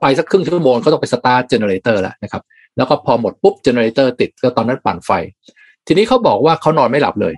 [0.00, 2.42] ไปสักครึ่งชั่วโมงเขาต้องไป start generator แล้วนะครับ
[2.76, 5.10] แล้วก็พอหมดปุ๊บ generator ติดก็ตอนนั้นปั่นไฟ
[5.86, 7.34] ทีนี้เขาบอกว่าเขานอนไม่หลับเลย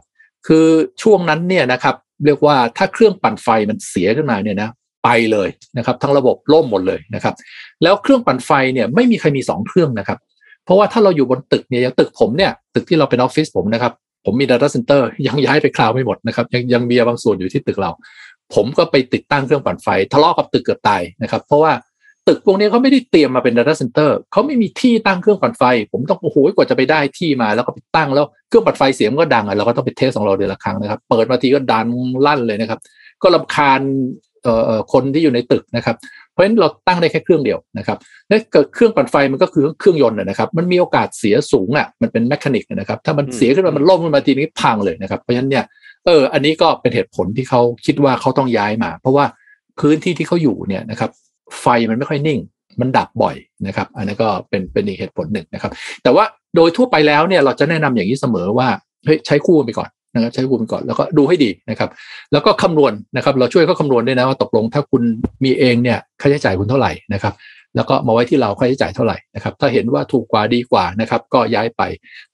[0.47, 0.67] คือ
[1.03, 1.95] ช่วงนั้นเนี่ยนะครับ
[2.25, 4.71] เรียกว่าถ้าเครื่องปั่นไฟมันเสียขึ้นมาเนี่ยนะ
[5.05, 7.35] ไปเลยนะครับ ทั้งระบบล่มหมดเลยนะครับ
[7.83, 10.19] แล้วเครื่องปั่นไฟเนี่ยไม่มีใครมีสองเครื่องนะครับ
[10.65, 13.93] เพราะว่าถ้าเราอยู่บนตึกเนี่ยอย่างตึกผมเนี่ยตึกที่เราเป็นออฟฟิศผมนะครับ
[14.25, 17.91] ผมมี Data Center ยังย้ายไปคลาวไม่หมดนะครับ ยังยังมีบางส่วนอยู่ที่ตึกเรา
[18.55, 21.73] ผมก็ไปติดตั้งเครื่องปั่นไฟ ทะเลาะกับตึกเกือบตายนะครับ เพราะว่า
[22.29, 31.87] ตึกพวกนี้เขาไม่ได้เตรียมมาเป็น Data Center เขาไม่มีที่ตั้งเครื่องปั่นไฟ ผมต้องโอ้โหกว่าจะไปได้ที่มาแล้วก็ไปตั้งแล้วเครื่องปั่นไฟเสียงก็ดังอะเราก็ต้องไปเทสของเราเดือนละครั้งนะครับ เปิดมาทีก็ดัง
[32.27, 32.79] ลั่นเลยนะครับ
[33.23, 33.81] ก็ลำคาญ
[34.43, 35.97] เอ่อคนที่อยู่ในตึกนะครับ
[36.33, 37.99] เพราะฉะนั้นเราตั้งได้แค่เครื่องเดียวนะครับ
[38.29, 45.65] และเกิดเครื่องปั่นไฟมันก็คือเครื่องยนต์นะครับ มันมีโอกาสเสียสูงอะมันเป็นแมคานิกนะครับ ถ้ามันเสียขึ้นมามันล่มขึ้นมาทีนี้พังเลยนะครับ เพราะฉะนั้นเนี่ย
[46.07, 49.25] เอออันนี้ก็เป็นเหตุผลที่เขาคิดว่าเขาต้องย้ายมา เพราะว่า
[49.81, 51.11] พื้นที่ที่เขาอยู่เนี่ยนะครับ
[51.61, 52.41] ไฟมันไม่ค่อยนิ่ง
[52.81, 53.37] มันดับบ่อย
[53.67, 55.73] นะครับ อันนี้นก็เป็นเป็นอีกเหตุผลหนึ่งนะครับ
[56.03, 56.25] แต่ว่า
[56.57, 58.69] โดยทั่วไปแล้วเนี่ยเราจะแนะนำอย่างนี้เสมอว่า
[59.05, 61.91] เฮ้ยใช้คู่ไปก่อน นะครับใช้คู่ไปก่อนแล้วก็ดูให้ดีนะครับ
[62.33, 65.03] แล้วก็คำนวณนะครับ เราช่วยเขาคำนวณด้วยนะว่าตกลงถ้าคุณ
[65.45, 67.35] มีเองเนี่ยค่าใช้จ่ายคุณเท่าไหร่นะครับ
[67.77, 71.83] แล้วก็มาไว้ที่เราค่าใช้จ่ายเท่าไหร่นะครับถ้าเห็นว่าถูกกว่าดีกว่านะครับ ก็ย้ายไป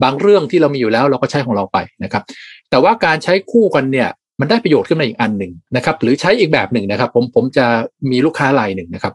[0.03, 2.23] บางเรื่องที่เรามีอยู่แล้วเราก็ใช้ของเราไปนะครับ
[2.71, 4.09] แต่ว่าการใช้คู่กันเนี่ย
[4.41, 7.67] มันได้ประโยชน์ขึ้นมาอีกอันหนึ่งนะครับ หรือใช้อีกแบบหนึ่งนะครับ ผมผมจะ
[8.11, 9.15] มีลูกค้ารายหนึ่งนะครับ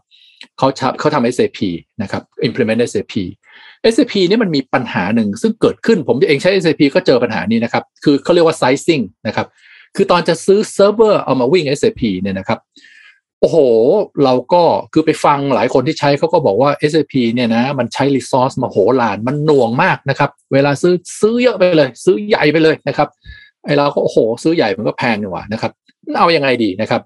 [0.58, 0.68] เขา
[0.98, 1.58] เขาทำ SAP
[2.02, 3.14] นะครับ implement SAP
[3.92, 9.46] SAP นี่มันมีปัญหาหนึ่งซึ่งเกิดขึ้นผมเองใช้ SAP ก็เจอปัญหานี้นะครับ คือเขาเรียกว่า sizing นะครับ
[9.96, 12.58] คือตอนจะซื้อเซิร์ฟเวอร์เอามาวิ่ง SAP เนี่ยนะครับ
[13.40, 13.58] โอ้โห
[14.24, 23.08] เราก็คือไปฟังหลายคนที่ใช้เขาก็บอกว่า SAP เนี่ยนะ มันใช้ resource มาโหฬารมันหน่วงมากนะครับ เวลาซื้อซื้อเยอะไปเลย ซื้อใหญ่ไปเลยนะครับ
[23.64, 25.72] ไอ้เราก็โอ้โห ซื้อใหญ่มันก็แพงนี่ว่านะครับ
[26.18, 27.02] เอายังไงดีนะครับ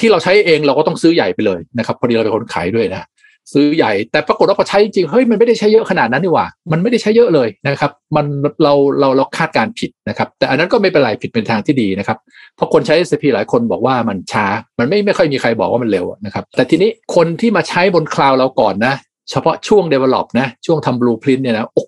[0.00, 3.06] ที่เราใช้เองเราก็ต้องซื้อใหญ่ไปเลยนะครับพอดีเราเป็นคนขายด้วยนะ
[3.52, 8.26] ซื้อใหญ่แต่ปรากฏว่าพอใช้จริงเฮ้ยมันไม่ได้ใช้เยอะขนาดนั้นนี่หว่า มันไม่ได้ใช้เยอะเลยนะครับ มัน
[8.62, 12.18] เราเราเราคาดการณ์ผิดนะครับ แต่อันนั้นก็ไม่เป็นไรผิดเป็นทางที่ดีนะครับ
[12.56, 14.46] เพราะคนใช้ SAP หลายคนบอกว่ามันช้า
[14.78, 18.94] มันไม่ไม่ค่อยมีใครบอกว่ามันเร็วนะครับ แต่ทีนี้คนที่มาใช้บนคลาวด์เราก่อนนะ
[19.30, 21.84] เฉพาะช่วง develop นะช่วงทำ blueprint เนี่ยนะโอ้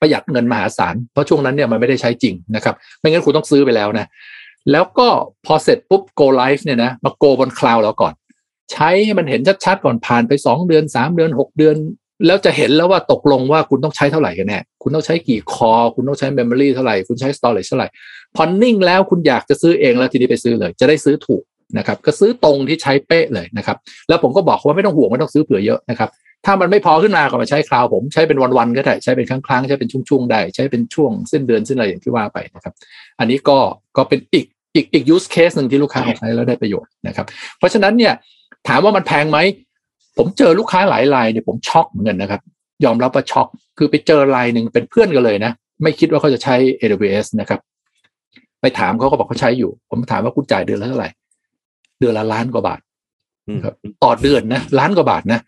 [0.00, 4.06] ประหยัดเงินมหาศาลเพราะช่วงนั้นเนี่ยมันไม่ได้ใช้จริงนะครับ ไม่งั้นคุณต้องซื้อไปแล้วนะ
[4.70, 5.08] แล้วก็
[5.46, 8.14] พอเสร็จปุ๊บ go live เนี่ยนะมา go บนคลาวด์เราก่อน
[8.72, 11.76] ใช้ให้มันเห็นชัดๆก่อนผ่านไป 2 เดือน 3 เดือน 6 เดือน
[12.26, 17.88] แล้วจะเห็นแล้วว่าตกลงว่าคุณต้องใช้เท่าไหร่กันแน่คุณต้องใช้กี่คอ คุณต้องใช้ memory เท่าไหร่ คุณใช้ storage เท่าไหร่
[18.36, 21.42] พอนิ่งแล้วคุณอยากจะซื้อเองแล้วทีนี้ไปซื้อเลย จะได้ซื้อถูก
[21.78, 23.76] นะครับก็ซื้อตรงที่ใช้เป๊ะเลยนะครับ
[24.08, 26.08] แล้วผมก็บอกว่าไม่ต้องห่วงไม่ต้องซื้อเผื่อเยอะนะครับ
[26.46, 32.74] ถ้ามันไม่พอขึ้นมาก็มาใช้คลาวผมใช้เป็นวันๆก็ได้ใช้เป็นครั้งๆใช้เป็นช่วงๆได้ใช้เป็นช่วงเส้นเดือนเส้นอะไรอย่างที่ว่าไปนะครับ
[33.18, 33.58] อันนี้ก็
[33.96, 37.26] ก็เป็นอีกอีกอีก use case หนึ่งที่ลูกค้าใช้แล้วได้ประโยชน์นะครับ
[37.58, 38.12] เพราะฉะนั้นเนี่ย
[38.68, 39.38] ถามว่ามันแพงไหม
[40.18, 42.40] ผมเจอลูกค้าหลายรายเนี่ยผมช็อกเหมือนกันนะครับ
[42.84, 45.52] ยอมรับว่าช็อกคือไปเจอรายหนึ่งเป็นเพื่อนกันเลยนะ
[45.82, 47.60] ไม่คิดว่าเขาจะใช้ AWS นะครับ
[48.60, 51.10] ไปถามเขาก็บอกเขาใช้อยู่ ผมถามว่าคุณจ่ายเดือนละเท่าไหร่
[52.00, 52.80] เดือนละล้านกว่าบาท
[53.64, 53.74] ครับ
[54.04, 55.40] ต่อเดือนนะล้านกว่าบาทนะ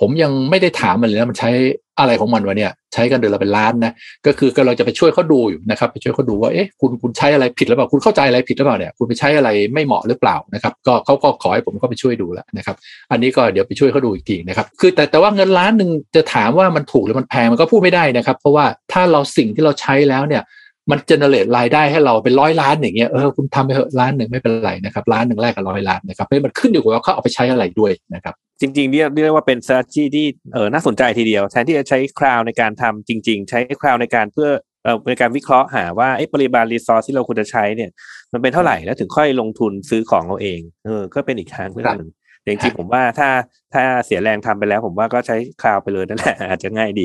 [0.00, 1.50] ผมยังไม่ได้ถามมันเลยนะมันใช้
[1.98, 3.92] อะไรของมันวะเนี่ย ใช้กันเดือนละเป็นล้านนะ
[4.26, 12.76] ก็คือกำลังจะไปช่วยเขาดูอยู่นะครับ ไปช่วยเขาดูว่าเอ๊ะคุณคุณใช้อะไรผิดหรือเปล่าคุณเข้าใจอะไรผิดหรือเปล่าเนี่ยคุณไปใช้อะไรไม่เหมาะหรือเปล่านะครับ ก็เขาก็ขอให้ผมก็ไปช่วยดูแล้วนะครับ
[13.10, 20.42] อันนี้ก็เดี๋ยวไปช่วยเขาดูอีกทีนะครับ คือแต่แต่ว่าเงินล้านหนึ่งจะถามว่ามันถูกหรือมันแพงมันก็พูดไม่ได้นะครับ เพราะว่าถ้าเราสิ่งที่เราใช้แล้วเนี่ย
[20.90, 34.50] มันเจเนเรตรายได้ให้เราเป็นร้อยล้านอย่างเงี้ยเออคุณทำไปเถอะล้านหนึ่งไม่เป็นไรนะครับล้านหนึ่งแรกกับร้อยล้านนะครับเพราะมันขึ้นอยู่กับว่าเขาเอาไปใช้อะไรด้วยนะครับ จริงๆเรียกเรียกว่าเป็น strategy ที่เออน่าสนใจทีเดียว แทนที่จะใช้คลาวในการทำจริง ๆ ใช้คลาวในการเพื่อ
[34.84, 37.90] เอ่อในการวิเคราะห์หาว่าไอ้ปริมาณรีซอสที่เราควรจะใช้เนี่ย
[38.32, 42.10] มันเป็นเท่าไหร่แล้วถึงค่อยลงทุนซื้อของเราเองเออก็เป็นอีกทางเรื่องหนึ่ง
[42.42, 43.28] แต่จริงๆผมว่าถ้า
[43.74, 47.04] ถ้าเสียแรงทำไปแล้ว ผมว่าก็ใช้คลาวไปเลยนั่นแหละอาจจะง่ายดี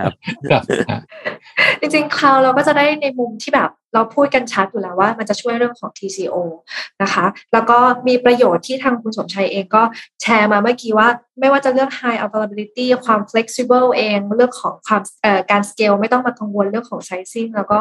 [0.00, 0.12] ครับ
[1.80, 6.36] จริงๆคราวเราก็จะได้ในมุมที่แบบเราพูดกันชัดอยู่แล้วว่ามันจะช่วยเรื่องของ TCO
[7.02, 9.82] นะคะ แล้วก็มีประโยชน์ที่ทางคุณสมชัยเองก็
[10.22, 11.08] แชร์มาเมื่อกี้ว่า
[11.40, 15.02] ไม่ว่าจะเรื่อง high availability ความ flexible เอง เรื่องของความ
[15.50, 17.78] การ scale ไม่ต้องมากังวลเรื่องของ sizing แล้วก็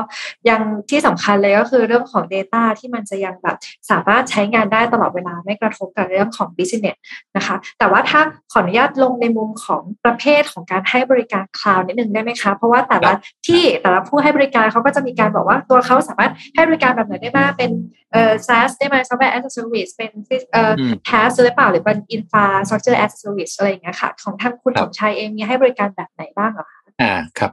[0.49, 3.57] ยังที่สำคัญเลยก็คือเรื่องของ data ที่มันจะยังแบบ
[3.89, 6.97] สามารถใช้งานได้ตลอดเวลาไม่กระทบกับเรื่องของ business
[7.37, 13.11] นะคะ แต่ว่าถ้าขออนุญาตลงในมุมของประเภทของการให้บริการ cloud นิดนึงได้ไหมคะ เพราะว่าแต่ละ
[13.47, 17.71] ที่แต่ละผู้ให้บริการเขาก็จะมีการบอกว่าตัวเขาสามารถให้บริการแบบไหนได้บ้างเป็น
[18.11, 20.11] เอ่อ SaaS ได้ไหม Software as a Service เป็น
[20.53, 20.73] เอ่อ
[21.07, 27.51] PaaS หรือเปล่าหรือเป็น Infrastructure as a Service อะไรอย่างเงี้ยค่ะ ของทางคุณสมชัยเองมีให้บริการแบบไหนบ้างเหรอคะอ่าครับ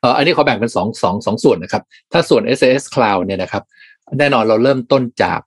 [0.00, 1.82] เอ่ออันนี้ขอแบ่งเป็นสองสองสองส่วนนะครับ
[2.12, 3.62] ถ้าส่วน SiS Cloud เนี่ยนะครับ
[4.18, 5.40] แน่นอนเราเริ่มต้นจาก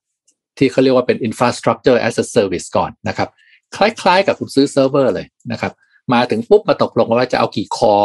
[0.58, 3.30] ที่เขาเรียกว่าเป็น Infrastructure as a Service ก่อนนะครับ
[3.76, 5.72] คล้ายๆ กับคุณซื้อเซิร์ฟเวอร์เลยนะครับ
[6.14, 7.96] มาถึงปุ๊บมาตกลงว่าจะเอากี่ core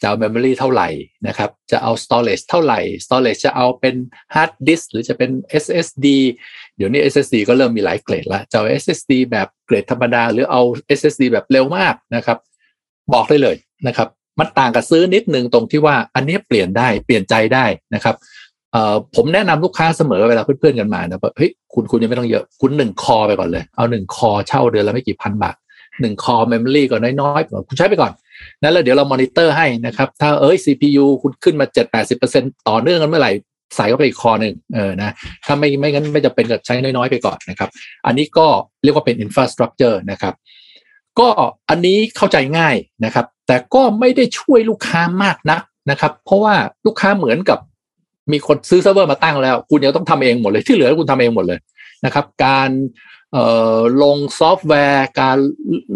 [0.00, 0.88] จะเอา memory เท่าไหร่
[1.26, 3.94] นะครับ จะเอา storage เท่าไหร่ storage จะเอาเป็น
[4.34, 5.30] hard disk หรือจะเป็น
[5.64, 6.06] SSD
[6.76, 10.62] เดี๋ยวนี้ SSD ก็เริ่มมีหลายเกรดแล้วจะเอา SSD แบบเกรดธรรมดา หรือเอา
[10.98, 12.38] SSD แบบเร็วมากนะครับ
[13.14, 13.56] บอกได้เลย
[13.86, 18.16] นะครับ มันต่างกับซื้อนิดนึงตรงที่ว่าอันนี้เปลี่ยนได้เปลี่ยนใจได้นะครับ
[19.16, 25.56] ผมแนะนำลูกค้าเสมอเวลาเพื่อนๆกันมานะแบบเฮ้ยคุณคุณยังไม่ต้องเยอะ คุณหนึ่ง core ไปก่อนเลย เอาหนึ่ง core เช่าเดือนละไม่กี่พันบาท
[26.00, 28.12] หนึ่ง core memory ก่อนน้อยๆก่อนคุณใช้ไปก่อน
[28.62, 33.32] นั้นแล้วเดี๋ยวเรามอนิเตอร์ให้นะครับ ถ้าเอ้ย CPU คุณขึ้นมาเจ็ดแปดสิบเปอร์เซ็นต่อเนื่องกันเมื่อไหร่
[33.76, 35.10] ใส่เข้าไปอีก core หนึ่งเออนะ
[35.46, 37.70] ถ้าไม่ไม่งั้นไม่จำเป็นก็ใช้น้อยๆไปก่อนนะครับ
[38.06, 38.46] อันนี้ก็
[38.82, 40.34] เรียกว่าเป็น infrastructure นะครับ
[41.18, 41.28] ก็
[41.70, 46.54] อันนี้เข้าใจง่ายนะครับ แต่ก็ไม่ได้ช่วยลูกค้ามากนักนะครับ เพราะว่า
[46.86, 47.58] ลูกค้าเหมือนกับ
[48.32, 51.58] มีคนซื้อเซิร์ฟเวอร์มาตั้งแล้ว คุณยังต้องทำเองหมดเลยที่เหลือคุณทำเองหมดเลย
[52.04, 52.70] นะครับ การ
[54.02, 55.38] ลงซอฟต์แวร์ การ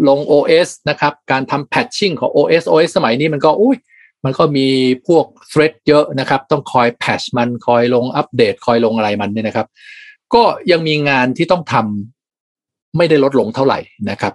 [0.07, 3.77] ลง OS นะครับ การทำ patching ของ OS OS สมัยนี้มันก็อุ้ย
[4.25, 4.67] มันก็มี
[5.07, 9.67] พวก threat เยอะนะครับ ต้องคอย patch มันคอยลงอัปเดต คอยลงอะไรมันเนี่ยนะครับ
[10.33, 14.33] ก็ยังมีงานที่ต้องทำไม่ได้ลดลงเท่าไหร่นะครับ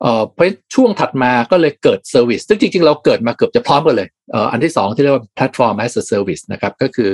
[0.00, 7.10] เพราะช่วงถัดมาก็เลยเกิด service ซึ่งจริง ๆ เราเกิดมาเกือบจะพร้อมกันเลยเอ,อ,อันที่สองที่เรียกว่าแพลตฟอร์ม as a service นะครับ ก็คือ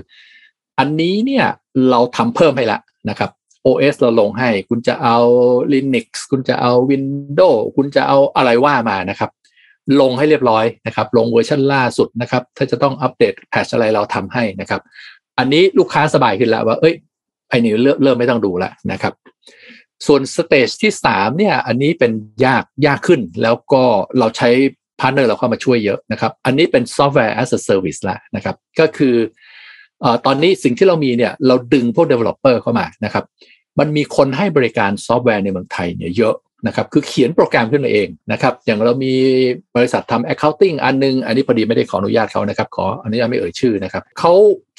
[0.79, 1.45] อันนี้เนี่ย
[1.91, 2.79] เราทำเพิ่มให้ละ
[3.11, 3.31] นะครับ
[3.67, 5.19] OS เราลงให้ คุณจะเอา
[5.73, 9.31] Linux คุณจะเอา Windows คุณจะเอาอะไรว่ามานะครับ
[10.01, 14.81] ลงให้เรียบร้อยนะครับ ลงเวอร์ชันล่าสุดนะครับ ถ้าจะต้องอัปเดต patch อะไรเราทำให้นะครับ
[15.39, 16.95] อันนี้ลูกค้าสบายขึ้นแล้วว่า เอ้ย
[17.49, 19.15] ไอ้นี่เริ่มเริ่มไม่ต้องดูแล้วนะครับ
[20.07, 22.13] ส่วน stage ที่สามเนี่ย อันนี้เป็น
[22.47, 23.83] ยากยากขึ้น แล้วก็
[24.19, 24.51] เราใช้
[25.01, 29.15] partner เราเข้ามาช่วยเยอะนะครับ อันนี้เป็นซอฟต์แวร์ as a service แล้วนะครับ ก็คือ
[30.27, 33.25] ตอนนี้สิ่งที่เรามีเนี่ยเราดึงพวก developer เข้ามานะครับ
[33.79, 36.35] มันมีคนให้บริการซอฟต์แวร์ในเมืองไทยเนี่ยเยอะ
[36.67, 39.15] นะครับคือเขียนโปรแกรมขึ้นมาเองนะครับอย่างเรามี
[39.77, 44.33] บริษัททำ accounting อันนึง อันนี้พอดีไม่ได้ขออนุญาตเขานะครับ ขออนุญาตไม่เอ่ยชื่อนะครับเขา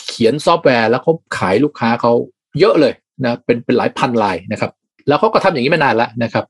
[0.07, 2.13] เขียนซอฟต์แวร์แล้วเขาขายลูกค้าเขา
[2.59, 4.71] เยอะเลยนะเป็นเป็นหลายพันรายนะครับ
[5.07, 6.45] แล้วเขาก็ทำอย่างนี้มานานแล้วนะครับ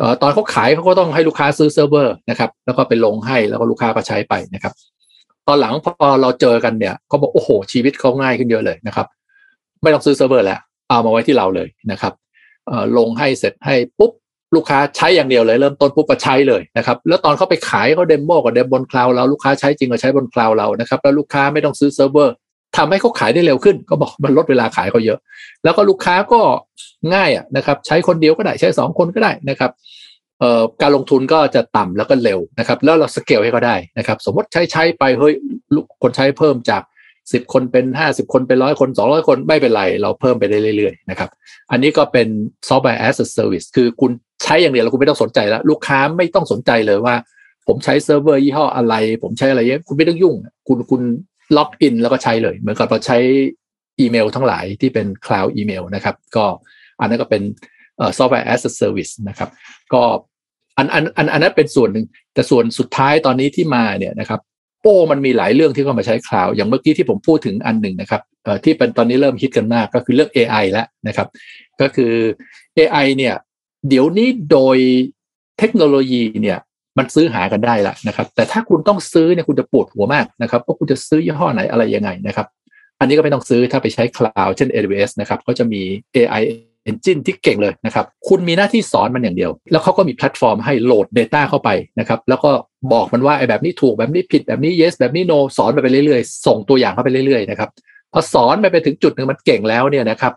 [0.00, 4.72] เออตอนเขาขายเขาก็ต้องให้ลูกค้าซื้อเซิร์ฟเวอร์นะครับแล้วก็ไปลงให้แล้วก็ลูกค้าก็ใช้ไปนะครับ
[5.50, 9.06] ตอนหลังพอเราเจอกันเนี่ยเขาบอกโอ้โห ชีวิตเขาง่ายขึ้นเยอะเลยนะครับ
[9.82, 12.12] ไม่ต้องซื้อเซิร์ฟเวอร์แล้วเอามาไว้ที่เราเลยนะครับ
[12.96, 14.12] ลงให้เสร็จให้ปุ๊บ
[14.54, 22.34] ลูกค้าใช้อย่างเดียวเลย เริ่มต้นปุ๊บก็ใช้เลยนะครับ แล้วตอนเขาไปขายเขา demo ก็ demo บนคลาวด์เราลูกค้าใช้จริงก็ใช้บนคลาวด์เรานะครับแล้วลูกค้าไม่ต้องซื้อเซิร์ฟเวอร์
[22.76, 25.18] ทำให้เขาขายได้เร็วขึ้น ก็บอกมันลดเวลาขายเขาเยอะ
[25.64, 26.40] แล้วก็ลูกค้าก็
[27.14, 29.70] ง่ายอะนะครับ ใช้คนเดียวก็ได้ใช้สองคนก็ได้นะครับ
[30.82, 35.34] การลงทุนก็จะต่ำแล้วก็เร็วนะครับ แล้วเราสเกลให้เขาได้นะครับ สมมติใช้ใช้ไปเฮ้ย
[36.02, 36.82] คนใช้เพิ่มจาก
[37.32, 41.30] สิบคนเป็นห้าสิบคนเป็นร้อยคนสองร้อยคนไม่เป็นไร เราเพิ่มไปได้เรื่อยๆนะครับ
[41.70, 42.28] อันนี้ก็เป็น
[42.68, 44.10] software as a service คือคุณ
[44.42, 47.14] ใช้อย่างเดียวแล้วคุณไม่ต้องสนใจแล้ว ลูกค้าไม่ต้องสนใจเลยว่า
[47.68, 50.34] ผมใช้เซิร์ฟเวอร์ยี่ห้ออะไร ผมใช้อะไรเงี้ยคุณไม่ต้องยุ่ง
[50.68, 51.02] คุณคุณ
[51.56, 53.18] ล็อกอินแล้วก็ใช้เลย เหมือนกับเราใช้
[54.00, 56.44] อีเมลทั้งหลายที่เป็น cloud อีเมลนะครับ ก็
[57.00, 57.42] อันนั้นก็เป็น
[58.18, 59.48] software as a service นะครับ
[59.94, 60.02] ก็
[60.80, 64.40] อันอันอันอันนั้นเป็นส่วนหนึ่ง แต่ส่วนสุดท้ายตอนนี้ที่มาเนี่ยนะครับ
[64.82, 68.22] โอ้มันมีหลายเรื่องที่เข้ามาใช้คลาวอย่างเมื่อกี้ที่ผมพูดถึงอันหนึ่งนะครับ
[68.64, 71.28] ที่เป็นตอนนี้เริ่มฮิตกันมากก็คือเรื่อง AI แล้วนะครับ
[71.80, 72.12] ก็คือ
[72.78, 73.34] AI เนี่ย
[73.88, 74.76] เดี๋ยวนี้โดย
[75.58, 76.58] เทคโนโลยีเนี่ย
[76.98, 82.46] มันซื้อหากันได้ละนะครับ แต่ถ้าคุณต้องซื้อเนี่ยคุณจะปวดหัวมากนะครับว่าคุณจะซื้อยี่ห้อไหนอะไรยังไงนะครับ
[83.00, 85.82] อันนี้ก็ไม่ต้องซื้อถ้าไปใช้คลาวด์เช่น AWS นะครับก็จะมี
[86.14, 86.42] AI
[86.90, 92.50] Engine ที่เก่งเลยนะครับ คุณมีหน้าที่สอนมันอย่างเดียว แล้วเขาก็มีแพลตฟอร์มให้โหลด Data เข้าไปนะครับ แล้วก็
[92.92, 97.70] บอกมันว่าไอ้แบบนี้ถูกแบบนี้ผิดแบบนี้ yes แบบนี้ no สอนไปไปเรื่อยๆ ส่งตัวอย่างเข้าไปเรื่อยๆนะครับ
[98.12, 100.32] พอสอนไปไปถึงจุดหนึ่งมันเก่งแล้วเนี่ยนะครับ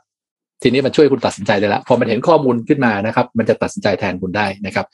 [0.61, 4.85] ทีนี้มันช่วยคุณตัดสินใจได้ละพอมันเห็นข้อมูลขึ้นมานะครับ มันจะตัดสินใจแทนคุณได้นะครับ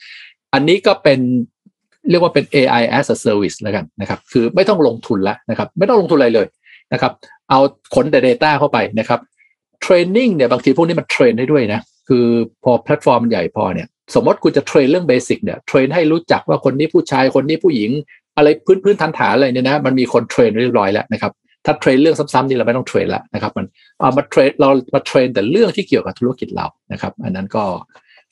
[0.54, 1.20] อันนี้ก็เป็น
[2.10, 6.46] เรียกว่าเป็น AI as a service แล้วกันนะครับ คือไม่ต้องลงทุนละนะครับ ไม่ต้องลงทุนอะไรเลย
[6.92, 7.12] นะครับ
[7.50, 7.60] เอา
[7.94, 9.20] ขนแต่ Data เข้าไปนะครับ
[9.82, 12.26] training เนี่ยบางทีพวกนี้มัน train ได้ด้วยนะ คือ
[12.64, 17.90] พอแพลตฟอร์มใหญ่พอเนี่ยสมมติคุณจะ train เรื่อง basic เนี่ย train ให้รู้จักว่าคนนี้ผู้ชายคนนี้ผู้หญิง
[18.36, 21.32] อะไรพื้นพื้นฐานฐานอะไรเนี่ยนะมันมีคน train เรียบร้อยแล้วนะครับ
[21.64, 23.66] ถ้า train เรื่องซ้ำๆนี่เราไม่ต้อง train แล้วนะครับมัน
[23.98, 27.64] เอามา train เรามา train แต่เรื่องที่เกี่ยวกับธุรกิจเรานะครับ อันนั้นก็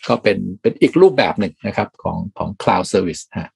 [0.08, 3.50] ก็เป็นเป็นอีกรูปแบบหนึ่งนะครับของของ cloud service ฮะ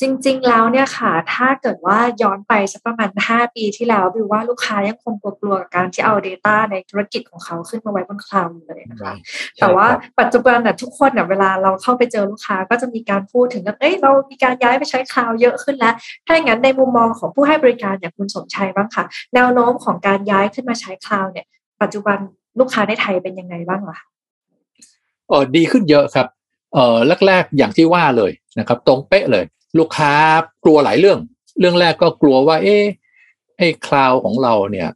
[0.00, 9.14] จริง ๆ แล้วเนี่ยค่ะ ถ้าเกิดว่าย้อนไปสักประมาณ 5 ปีที่แล้วบิวว่าลูกค้ายังคงกลัวๆกับการที่เอา Data ในธุรกิจของเขาขึ้นมาไว้บนคลาวด์อยู่เลยนะคะ
[9.60, 9.86] แต่ว่า
[10.20, 15.94] ปัจจุบันน่ะทุกคนน่ะเวลาเราเข้าไปเจอลูกค้าก็จะมีการพูดถึงว่าเอ้ยเรามีการย้ายไปใช้คลาวด์เยอะขึ้นแล้ว
[16.26, 21.46] ถ้าอย่างนั้นในมุมมองของผู้ให้บริการอย่างคุณสมชัยบ้างค่ะ แนวโน้มของการย้ายขึ้นมาใช้คลาวด์เนี่ย
[21.82, 22.18] ปัจจุบัน
[22.58, 24.06] ลูกค้าในไทยเป็นยังไงบ้างล่ะคะ
[25.28, 26.26] เออดีขึ้นเยอะครับ
[26.74, 29.44] เออแรกๆอย่างที่ว่าเลยนะครับ ตรงเป๊ะเลย
[29.78, 30.12] ลูกค้า
[30.64, 31.18] กลัวหลายเรื่อง
[31.60, 32.84] เรื่องแรกก็กลัวว่า เอ๊ะ
[33.58, 34.88] ไอ้คลาวของเราเนี่ย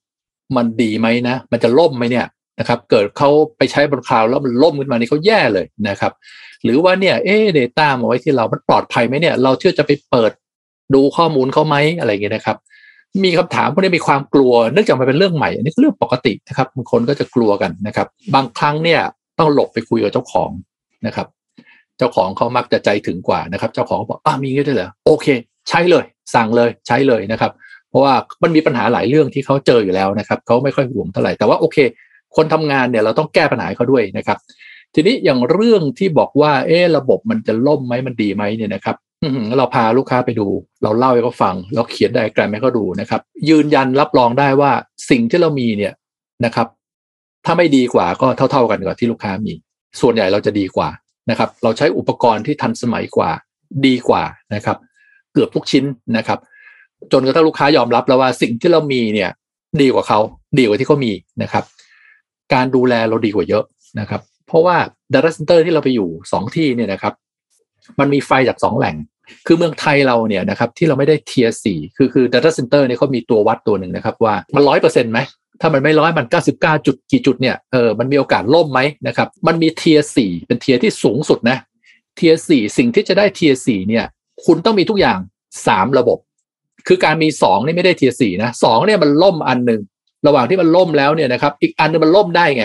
[0.57, 2.27] มันดีไหมนะ มันจะล่มไหมเนี่ย
[2.61, 6.13] นะครับ เกิดเขาไปใช้บนคลาวแล้วมันล่มขึ้นมานี่เขาแย่เลยนะครับ
[6.65, 10.33] หรือว่าเนี่ยเอ๊ะเดต้ามาไว้ที่เรา มันปลอดภัยไหมเนี่ย เราเชื่อจะไปเปิด
[10.95, 12.57] ดูข้อมูลเขาไหมอะไรอย่างเงี้ยนะครับ
[13.25, 19.01] มีคำถามพวกนี้มีความกลัวเนื่องจากมันเป็นเรื่องใหม่ อันนี้ก็เรื่องปกตินะครับบางคนก็จะกลัวกันนะครับ บางครั้งเนี่ย
[19.39, 20.51] ต้องหลบไปคุยกับเจ้าของ
[21.07, 21.27] นะครับ
[21.99, 25.27] เจ้าของเขามักจะใจถึงกว่านะครับ เจ้าของบอกอ่ามีงี้ด้วยเหรอโอเค
[25.69, 26.05] ใช้เลย
[26.35, 27.53] สั่งเลยใช้เลยนะครับ
[27.91, 31.77] เพราะว่ามันมีปัญหาหลายเรื่องที่เขาเจออยู่แล้วนะครับเขาไม่ค่อยห่วงเท่าไหร่แต่ว่าโอเค
[32.37, 34.39] คนทำงานเนี่ยเราต้องแก้ปัญหาเขาด้วยนะครับ
[34.95, 38.97] ทีนี้อย่างเรื่องที่บอกว่า เออระบบมันจะล่มไหมมันดีไหมเนี่ยนะครับ
[39.59, 40.47] เราพาลูกค้าไปดู
[40.83, 44.71] เราเล่าให้เขาฟัง เราเขียนไดอะแกรมให้เขาดูนะครับ ยืนยันรับรองได้ว่า
[45.11, 45.93] สิ่งที่เรามีเนี่ย
[46.45, 46.67] นะครับ
[47.47, 49.55] ถ้าไม่ดีกว่าก็เท่า ๆกันกับที่ลูกค้ามี
[50.01, 50.89] ส่วนใหญ่เราจะดีกว่า
[51.31, 53.31] นะครับ เราใช้อุปกรณ์ที่ทันสมัยกว่า
[53.87, 54.23] ดีกว่า
[54.55, 54.77] นะครับ
[55.33, 55.85] เกือบทุกชิ้น
[56.17, 56.39] นะครับ
[57.13, 59.31] จนกระทั่งลูกค้ายอมรับแล้วว่าสิ่งที่เรามีเนี่ย
[59.81, 60.19] ดีกว่าเขา
[60.59, 61.65] ดีกว่าที่เขามีนะครับ
[62.55, 63.65] การดูแลเราดีกว่าเยอะ
[64.01, 64.77] นะครับ เพราะว่า
[65.15, 67.15] Data Center ที่เราไปอยู่สองที่เนี่ยนะครับ
[68.01, 68.97] มันมีไฟจากสองแหล่ง
[69.47, 75.19] คือเมืองไทยเราเนี่ยนะครับ ที่เราไม่ได้ tier สี่คือคือ Data Center เนี่ยเขามีตัววัดตัวหนึ่งนะครับ ว่ามันร้อยเปอร์เซ็นต์ไหม
[75.61, 81.59] ถ้ามันไม่ร้อยมัน 99 จุดกี่จุดเนี่ยเออมันมีโอกาสล่มไหมนะครับมันมีเทียสี่เป็นเทียที่สูงสุดนะ
[82.17, 84.05] เทียสี่สิ่งที่จะได้เทียสี่เนี่ย
[84.45, 85.19] คุณต้องมีทุกอย่าง
[85.67, 86.19] สามระบบ
[86.87, 89.81] คือการมีสองนี่ไม่ได้ tier สี่นะสองเนี่ยมันล่มอันหนึ่ง
[90.27, 92.65] ระหว่างที่มันล่มแล้วเนี่ยนะครับอีกอันนึงมันล่มได้ไง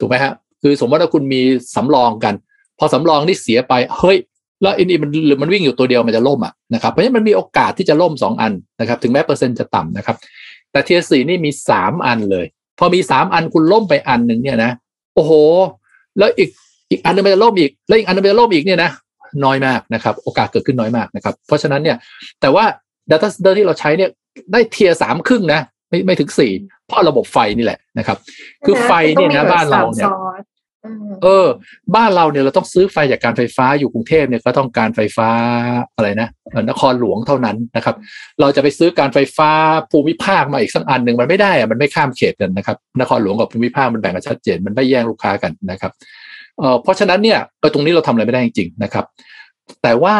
[0.00, 1.40] ถูกไหมฮะคือสมมติว่าคุณมี
[1.74, 2.34] สำรองกัน
[2.78, 4.18] พอสำรองนี่เสียไปเฮ้ย
[4.62, 10.16] แล้วอันนี้มันหรือมันวิ่งอยู่ตัวเดียวมันจะล่มอะนะครับเพราะฉะนั้นมันมีโอกาสที่จะล่มสองอันนะครับ ถึงแม้เปอร์เซ็นต์จะต่ำนะครับ
[10.76, 12.46] แต่ tier สี่นี่มีสามอันเลย
[12.78, 14.72] พอมีสามอันคุณล่มไปอันหนึ่งเนี่ยนะ
[15.14, 15.32] โอ้โห
[16.18, 16.48] แล้วอีก
[16.90, 18.90] อีกอันนึงมันจะล่มอีกแล้วอีกอันนึงมันจะล่มอีกเนี่ยนะ
[19.44, 21.96] น้อยมากนะครับ โอกาสเกิดขึ้นน้อยมากนะครับ เพราะฉะนั้นเนี่ย
[22.40, 22.64] แต่ว่า
[23.10, 24.10] Data Center ที่เราใช้เนี่ย
[24.52, 26.52] ได้ tier สามครึ่งนะไม่ไม่ถึงสี่
[26.86, 28.18] เพราะระบบไฟนี่แหละนะครับ
[28.64, 30.10] คือไฟเนี่ยนะบ้านเราเนี่ย
[31.22, 31.46] เออ
[31.94, 35.28] บ้านเราเนี่ยเราต้องซื้อไฟจากการไฟฟ้าอยู่กรุงเทพเนี่ยก็ต้องการไฟฟ้า
[35.96, 36.28] อะไรนะ
[36.70, 37.96] นครหลวงเท่านั้นนะครับ
[38.40, 39.50] เราจะไปซื้อการไฟฟ้า
[39.90, 45.92] ภูมิภาคมาอีกสักอันหนึ่งมันไม่ได้อะมันไม่ข้ามเขตกันนะครับ นครหลวงกับภูมิภาคมันแบ่งกันชัดเจนมันไม่แย่งลูกค้ากันนะครับ
[46.58, 49.04] เอ่อเพราะฉะนั้นเนี่ยเออตรงนี้เราทำอะไรไม่ได้จริงๆนะครับ
[49.82, 50.16] แต่ว่า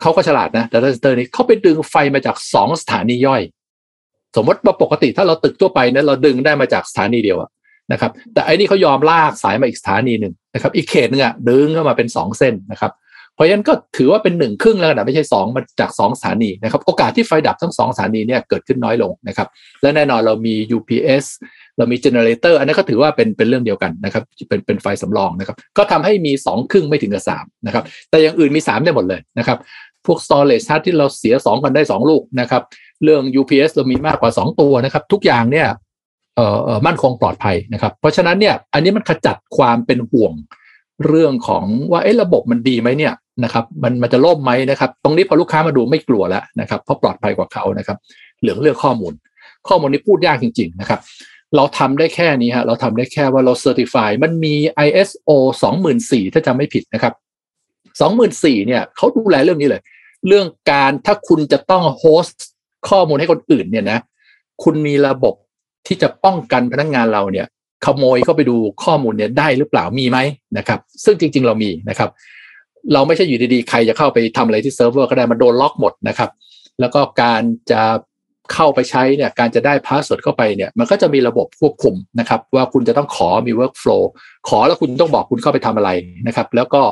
[0.00, 3.42] เขาก็ฉลาดนะ Data Center นี้เขาไปดึงไฟมาจากสองสถานีย่อย
[4.36, 7.50] สมมติว่าปกติถ้าเราตึกทั่วไปเนี่ยเราดึงได้มาจากสถานีเดียวอะ
[7.92, 12.92] นะครับ แต่อันนี้เขายอมลากสายมาอีกสถานีหนึ่งนะครับ อีกเขตหนึ่งอะดึงเข้ามาเป็นสองเส้นนะครับ
[13.34, 19.48] เพราะฉะนั้นก็ถือว่าเป็นหนึ่งครึ่งแล้วนะไม่ใช่สองมาจากสองสถานีนะครับ โอกาสที่ไฟดับทั้งสองสถานีเนี่ยเกิดขึ้นน้อยลงนะครับ
[19.82, 21.24] และแน่นอนเรามี UPS
[21.76, 29.58] เรามีเจเนเรเตอร์อันนั้นก็ถือว่าเป็นเป็นเรื่องเดียวกันนะครับ เป็นเป็นไฟสำรองนะครับ ก็ทำให้มีสองครึ่งไม่ถึงกับสามนะครับ แต่อย่างอื่นมีสามได้หมดเลยนะครับ
[30.06, 32.62] พวก storage hard ที่เราเสียสองกันได้สองลูกนะครับ
[33.04, 35.66] เรื่อง UPS เรามีมากกว่าสองตัวนะครับ ทุกอย่างเนี่ย
[36.86, 40.32] มั่นคงปลอดภัยนะครับ เพราะฉะนั้นเนี่ยอันนี้มันขจัดความเป็นห่วง
[41.06, 47.98] เรื่องของว่าเอ๊ะระบบมันดีไหมเนี่ยนะครับมันมันจะล่มไหมนะครับ ตรงนี้พอลูกค้ามาดูไม่กลัวแล้วนะครับเพราะปลอดภัยกว่าเขานะครับ
[48.40, 49.12] เหลืองเรื่องข้อมูล
[49.68, 51.00] ข้อมูลนี้พูดยากจริง ๆ นะครับ
[51.56, 54.54] เราทำได้แค่นี้ฮะเราทำได้แค่ว่าเราเซอร์ติฟายมันมี
[54.86, 55.30] ISO
[55.82, 57.14] 24000ถ้าจำไม่ผิดนะครับ
[57.90, 59.82] 24000เนี่ยเขาดูแลเรื่องนี้เลย
[60.26, 62.46] เรื่องการถ้าคุณจะต้อง host
[62.88, 63.98] ข้อมูลให้คนอื่นเนี่ยนะ
[64.62, 65.34] คุณมีระบบ
[65.88, 67.46] ที่จะป้องกันพนักงานเราเนี่ย
[67.84, 70.18] ขโมยเข้าไปดูข้อมูลเนี่ยได้หรือเปล่ามีไหม
[70.58, 72.10] นะครับ ซึ่งจริง ๆ เรามีนะครับ
[72.92, 76.30] เราไม่ใช่อยู่ดีๆ ใครจะเข้าไปทำอะไรที่เซิร์ฟเวอร์ก็ได้มันโดนล็อกหมดนะครับ
[76.80, 77.82] แล้วก็การจะ
[78.54, 84.02] เข้าไปใช้เนี่ยการจะได้ password เข้าไปเนี่ยมันก็จะมีระบบควบคุมนะครับ ว่าคุณจะต้องขอมี workflow
[84.48, 85.90] ขอแล้วคุณต้องบอกคุณเข้าไปทำอะไร
[86.26, 86.82] นะครับ แล้วก็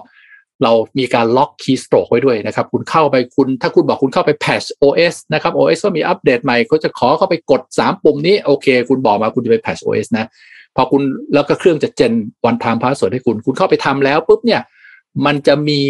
[0.62, 9.56] เรามีการ log keystroke ไว้ด้วยนะครับ คุณเข้าไปคุณ ถ้าคุณบอกคุณเข้าไป patch OS นะครับ OS ก็มีอัปเดตใหม่เขาจะขอเข้าไปกด 3 ปุ่มนี้ โอเค คุณบอกมาคุณจะไป
[9.62, 10.28] patch OS นะ
[10.76, 11.02] พอคุณ
[11.34, 14.60] แล้วก็เครื่องจะ gen one-time password ให้คุณ คุณเข้าไปทำแล้วปุ๊บเนี่ย
[15.26, 15.80] มันจะมี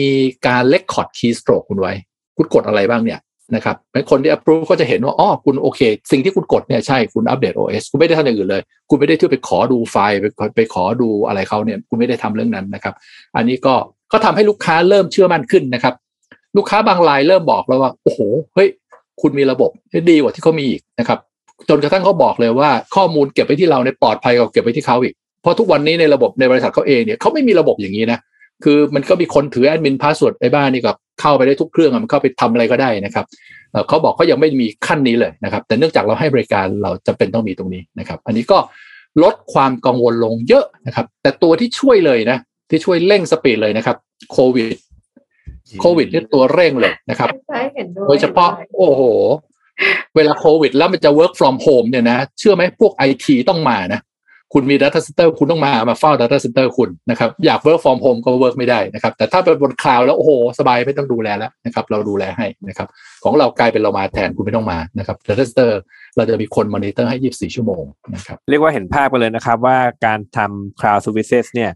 [0.46, 1.92] การ record keystroke คุณไว้
[2.36, 3.20] คุณกดอะไรบ้างเนี่ย
[3.54, 3.76] นะครับ
[4.10, 10.24] คนที่ approve ก็จะเห็นว่าอ๋อคุณโอเค สิ่งที่คุณกดเนี่ยใช่คุณอัปเดต OS คุณไม่ได้ทำอย่างอื่นเลย คุณไม่ได้ที่ไปขอดูไฟล์ไป
[10.56, 12.94] ไปขอดูอะไรเขาเนี่ย คุณไม่ได้ทำเรื่องนั้นนะครับ
[13.36, 13.74] อันนี้ก็
[14.12, 15.94] ก็ทำให้ลูกค้าเริ่มเชื่อมั่นขึ้นนะครับ
[16.56, 18.20] ลูกค้าบางรายเริ่มบอกแล้วว่า โอ้โห
[18.54, 18.68] เฮ้ย
[19.20, 21.18] คุณมีระบบที่ดีกว่าที่เขามีอีกนะครับ
[21.68, 28.18] จนกระทั่งเขาบอกเลยว่าข้อมูลเก็บไว้ที่เราเนี่ยปลอดภัยกว่าเก็บไว้ที่เขาอีก เพราะทุกวันนี้ในระบบในบริษัทเขาเองเนี่ยเขาไม่มีระบบอย่างนี้นะ
[28.64, 33.24] คือมันก็มีคนถือ admin password ไอ้บ้านนี่ก็เข้าไปได้ทุกเครื่องมันเข้าไปทำอะไรก็ได้นะครับ
[33.88, 38.58] เขาบอกเขายังไม่มีขั้นนี้เลยนะครับ แต่เนื่องจากเราให้บริการเราจะเป็นต้องมีตรงนี้นะครับ อันนี้ก็
[39.22, 42.38] ลดความกังวลลงเยอะนะครับ แต่ตัวที่ช่วยเลยนะ
[42.68, 43.96] ที่ช่วยเร่ง speed เลยนะครับ
[44.32, 44.76] โควิด
[45.80, 49.02] โควิดนี่ตัวเร่งเลยนะครับใช่เห็นด้วยโดยเฉพาะโอ้โห
[50.16, 54.00] เวลาโควิด แล้วมันจะ work from home เนี่ยนะ เชื่อไหมพวกไอทีต้องมานะ
[54.52, 62.88] คุณมี Data Center คุณต้องมามาเฝ้า Data Center คุณนะครับอยาก work from home ก็ work ไม่ได้นะครับแต่ถ้าเป็นบนคลาวด์แล้วโอ้โหสบายไม่ต้องดูแลแล้วนะครับเราดูแลให้นะครับ
[63.24, 65.72] ของเรากลายเป็นเรามาแทนคุณไม่ต้องมานะครับ Data Center
[66.16, 67.82] เราจะมีคนมอนิเตอร์ให้ 24 ชั่วโมง
[68.14, 71.70] นะครับเรียกว่าเห็นภาพกันเลยนะครับว่าการทำ cloud services เนี่ย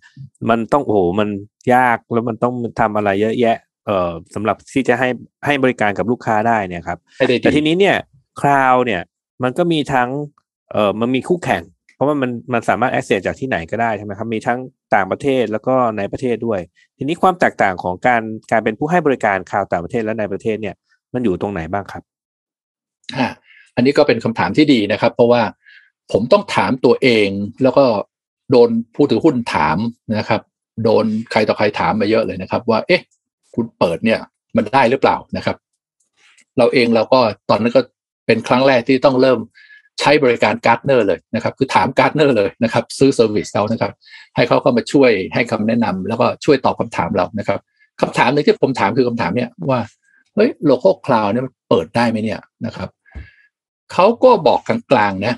[0.50, 1.28] มันต้องโอ้โหมัน
[1.74, 3.56] ยากแล้วมันต้องทำอะไรเยอะแยะ
[3.86, 5.08] เอ่อสำหรับที่จะให้
[5.46, 7.96] ให้บริการกับลูกค้าได้เนี่ยครับให้ได้แต่ดีทีนี้เนี่ย
[8.40, 9.02] cloud เนี่ย
[9.42, 10.08] มันก็มีทั้ง
[10.72, 14.58] เอ่อมันมีคู่แข่งเพ ราะว่ามันมันสามารถ access จากที่ไหนก็ได้ใช่ไหมครับ มีทั้ง
[14.94, 16.60] ต่างประเทศแล้วก็ในประเทศด้วย
[16.98, 20.74] ทีนี้ความแตกต่างของการการเป็นผู้ให้บริการ cloud ต่างประเทศและในประเทศเนี่ย
[21.14, 22.02] มันอยู่ตรงไหนบ้างครับ
[23.16, 23.26] อ่า
[23.76, 25.42] อันนี้ก็เป็นคำถามที่ดีนะครับ เพราะว่า
[26.12, 27.28] ผมต้องถามตัวเอง
[27.62, 27.84] แล้วก็
[28.50, 29.78] โดนผู้ถือหุ้นถาม
[30.18, 30.40] นะครับ
[30.84, 33.02] โดนใครต่อใครถามมาเยอะเลยนะครับ ว่า เอ๊ะ
[33.54, 34.20] คุณเปิดเนี่ย
[34.56, 35.56] มันได้หรือเปล่านะครับ
[36.58, 37.80] เราเองเราก็ตอนนั้นก็
[38.26, 39.38] เป็นครั้งแรกที่ต้องเริ่ม
[40.00, 43.92] ใช้บริการ Gartner เลยนะครับ คือถาม Gartner เลยนะครับ ซื้อ service เขานะครับ
[44.36, 47.60] ให้เขาเข้ามาช่วยให้คำแนะนำแล้วก็ช่วยตอบคำถามเรานะครับ
[48.00, 49.80] คำถามหนึ่งที่ผมถามคือคำถามเนี่ยว่า
[50.34, 52.88] เฮ้ย local cloud เนี่ยมันเปิดได้ไหมเนี่ยนะครับ
[53.92, 55.34] เขาก็บอกกลางๆนะ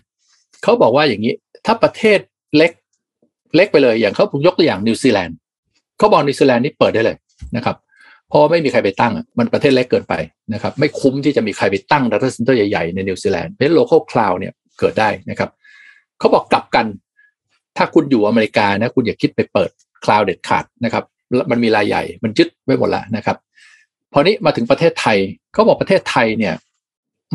[0.63, 1.33] เขาบอกว่าอย่างนี้
[1.67, 2.19] ถ้าประเทศ
[2.57, 2.73] เล็ก
[3.57, 5.37] เล็กไปเลยอย่างเขาผมยกตัวอย่างนิวซีแลนด์
[5.99, 7.17] เขาบอกนิวซีแลนด์นี่เปิดได้เลย
[7.57, 10.15] นะครับเพราะไม่มีใครไปตั้งมันประเทศเล็กเกินไป
[10.55, 15.51] นะครับไม่คุ้มที่จะมีใครไปตั้ง Data Center ใหญ่ๆ ในนิวซีแลนด์เพราะ local cloud เนี่ยเกิดได้นะครับ
[16.19, 16.87] เขาบอกกลับกัน
[17.77, 19.71] ถ้าคุณอยู่อเมริกานะคุณอย่าคิดไปเปิด
[20.05, 21.05] cloud เด็ดขาดนะครับ
[21.51, 23.37] มันมีรายใหญ่มันยึดไว้หมดแล้วนะครับ
[24.13, 25.17] พอนี้มาถึงประเทศไทย
[25.53, 26.55] เขาบอกประเทศไทยเนี่ย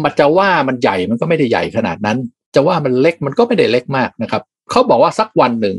[0.03, 2.17] มันจะว่ามันใหญ่มันก็ไม่ได้ใหญ่ขนาดนั้น
[2.55, 5.75] จะว่ามันเล็กมันก็ไม่ได้เล็กมากนะครับเขาบอกว่าสักวันหนึ่ง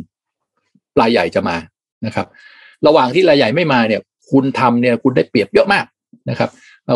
[1.00, 1.56] รายใหญ่จะมา
[2.06, 2.26] นะครับ
[2.86, 5.84] ระหว่างที่รายใหญ่ไม่มาเนี่ย คุณทำเนี่ยคุณได้เปรียบเยอะมาก
[6.30, 6.50] นะครับ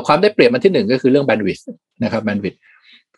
[0.07, 1.67] ความได้เปรียบมันที่หนึ่งก็คือเรื่อง bandwidth
[2.05, 2.61] นะครับ bandwidth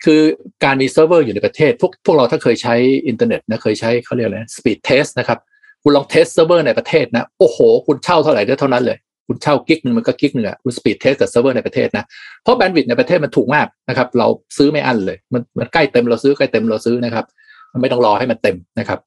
[0.05, 0.21] คือ
[0.65, 2.75] การมีเซิร์ฟเวอร์อยู่ในประเทศ พวกพวกเราถ้าเคยใช้
[3.09, 5.39] อินเทอร์เน็ตนะเคยใช้เขาเรียกอะไร speed test นะครับ
[5.83, 8.99] คุณลอง test เซิร์ฟเวอร์ในประเทศนะโอ้โห คุณเช่าเท่าไหร่ได้เท่านั้นเลย
[9.29, 12.05] คุณเช่า gig หนึ่งมันก็ gig หนึ่งอะคุณ speed test กับเซิร์ฟเวอร์ในประเทศนะ
[12.43, 17.25] เพราะ bandwidth ในประเทศมันถูกมากนะครับเราซื้อไม่อั้นเลย มันมันใกล้เต็มเราซื้อใกล้เต็มเราซื้อนะครับ
[17.73, 18.99] มันไม่ต้องรอให้มันเต็มนะครับ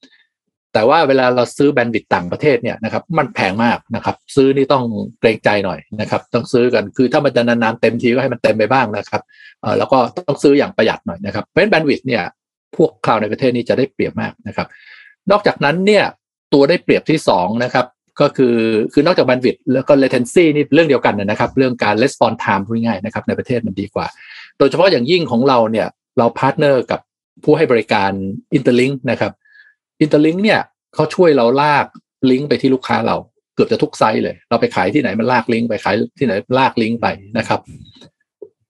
[0.78, 4.84] แต่ว่าเวลาเราซื้อแบนด์วิดต่างประเทศเนี่ยนะครับมันแพงมากนะครับ ซื้อนี่ต้อง
[5.20, 9.22] เกรงใจหน่อยนะครับ ต้องซื้อกันคือถ้ามันจะนานๆเต็มทีก็ให้มันเต็มไปบ้างนะครับ
[9.62, 12.24] เอ่อแล้วก็ต้องซื้ออย่างประหยัดหน่อยนะครับเพราะฉะนั้นแบนด์วิดเนี่ย
[12.76, 14.68] พวกคลาวในประเทศนี้จะได้เปรียบมากนะครับ
[15.32, 16.04] นอกจากนั้นเนี่ย
[16.54, 17.86] ตัวได้เปรียบที่สองนะครับ
[18.22, 18.56] ก็คือ
[18.94, 24.06] คือนอกจากแบนด์วิดแล้วก็ latency นี่เรื่องเดียวกันนะครับ เรื่องการ response time พูดง่ายๆนะครับในประเทศมันดีกว่า
[24.58, 25.88] โดยเฉพาะอย่างยิ่งของเราเนี่ย
[26.18, 27.00] เรา partner กับ
[27.44, 28.12] ผู้ให้บริการ
[28.58, 29.32] Interlink นะครับ
[30.04, 30.62] Interlink เนี่ย
[30.96, 31.86] เขาช่วยเราลาก
[32.32, 33.16] ลิงก์ไปที่ลูกค้าเรา
[33.56, 37.08] เกือบจะทุก site เลย เราไปขายที่ไหนมันลากลิงก์ไปขายที่ไหนลากลิงก์ไป
[37.38, 37.60] นะครับ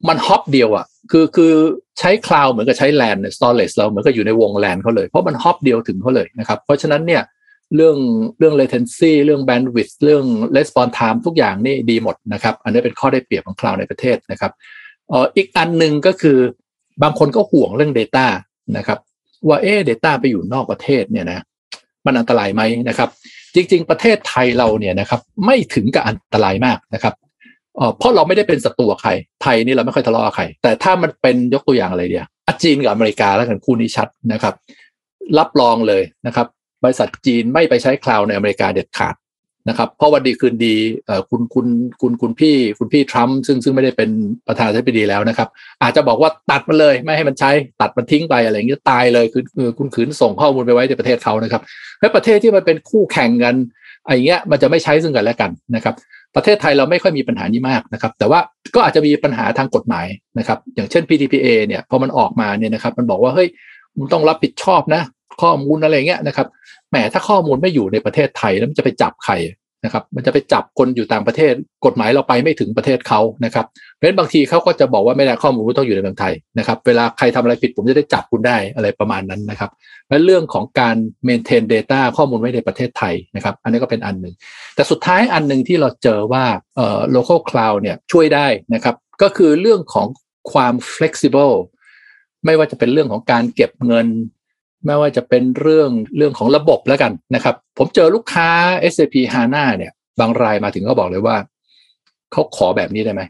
[0.08, 1.54] มัน hop เดียวอะ คือคือ
[2.00, 7.22] ใช้คลาวด์เหมือนกับใช้ LAN storage เราเหมือนกับอยู่ในวงแลนเขาเลยเพราะมัน hop เดียวถึงเขาเลยนะครับ เพราะฉะนั้นเนี่ย
[7.76, 7.98] เรื่อง
[8.40, 14.52] เรื่อง latency เรื่อง bandwidth เรื่อง response time ทุกอย่างนี่ดีหมดนะครับ อันนี้เป็นข้อได้เปรียบของคลาวด์ในประเทศนะครับ
[15.10, 16.38] เอ่ออีกอันหนึ่งก็คือ
[17.04, 18.26] บางคนก็ห่วงเรื่อง Data
[18.78, 19.00] นะครับ
[19.47, 21.39] ว่าเอ๊เดต้าไปอยู่นอกประเทศเนี่ยนะ
[22.06, 23.10] มันอันตรายไหมนะครับ
[23.56, 27.13] จริง ๆ ประเทศไทยเราเนี่ยนะครับ ไม่ถึงกับอันตรายมากนะครับ
[27.97, 29.12] เพราะเราไม่ได้เป็นศัตรูกับใคร
[29.43, 34.54] ไทยนี่เราไม่ค่อยทะเลาะกับใคร แต่ถ้ามันเป็นยกตัวอย่างอะไรเดียวอะจีนกับอเมริกาแล้วกันคู่นี้ชัดนะครับ
[35.39, 36.47] รับรองเลยนะครับ
[36.84, 39.15] บริษัทจีนไม่ไปใช้คลาวในอเมริกาเด็ดขาด
[39.69, 40.75] นะครับเพราะวันดีคืนดี
[41.30, 41.67] คุณคุณ
[42.01, 44.10] คุณคุณพี่คุณพี่ทรัมป์ซึ่งซึ่งไม่ได้เป็น
[44.47, 45.49] ประธานาธิบดีแล้วนะครับ
[45.82, 47.51] อาจจะบอกว่าตัดมันเลยไม่ให้มันใช้
[47.82, 51.61] ตัดมันทิ้งไปอะไรอย่างเงี้ยตายเลยคือคุณขืนส่งข้อมูลไปไว้ในประเทศเขานะครับ
[51.99, 53.55] และประเทศที่มันเป็นคู่แข่งกัน
[54.05, 55.95] ไอ้เงี้ยมันจะไม่ใช้ซึ่งกันและกันนะครับ
[56.36, 58.39] ประเทศไทยเราไม่ค่อยมีปัญหานี้มากนะครับ แต่ว่า
[58.76, 60.05] ก็อาจจะมีปัญหาทางกฎหมาย
[60.39, 63.49] นะครับ อย่างเช่น PTPA เนี่ยพอมันออกมาเนี่ยนะครับ มันบอกว่าเฮ้ย
[63.97, 65.01] มึงต้องรับผิดชอบนะ
[65.42, 66.48] ข้อมูลอะไรเงี้ยนะครับ
[66.90, 69.36] แหมถ้าข้อมูลไม่อยู่ในประเทศไทยแล้วมันจะไปจับใคร
[69.86, 71.54] นะครับ มันจะไปจับคนอยู่ต่างประเทศ
[71.86, 79.70] กฎหมายเราไปไม่ถึงประเทศเขานะครับเพราะฉะนั้นบางทีเขาก็จะบอกว่าไม่ได้ข้อมูลต้องอยู่ในเมืองไทยนะครับ เวลาใครทำอะไรผิดผมจะได้จับคุณได้อะไรประมาณนั้นนะครับ
[80.10, 80.96] และเรื่องของการ
[81.28, 84.34] maintain data ข้อมูลไว้ในประเทศไทยนะครับ อันนี้ก็เป็นอันหนึ่ง
[84.76, 90.08] แต่สุดท้ายอันหนึ่งที่เราเจอว่าเอ่อ local cloud เนี่ยช่วยได้นะครับ ก็คือเรื่องของ
[90.52, 91.56] ความ flexible
[92.46, 94.08] ไม่ว่าจะเป็นเรื่องของการเก็บเงิน
[94.88, 98.50] ไม่ว่าจะเป็นเรื่องเรื่องของระบบแล้วกันนะครับ ผมเจอลูกค้า
[98.94, 101.36] SAP HANA เนี่ย บางรายมาถึงก็บอกเลยว่า
[102.32, 103.22] เขาขอแบบนี้ได้ไหม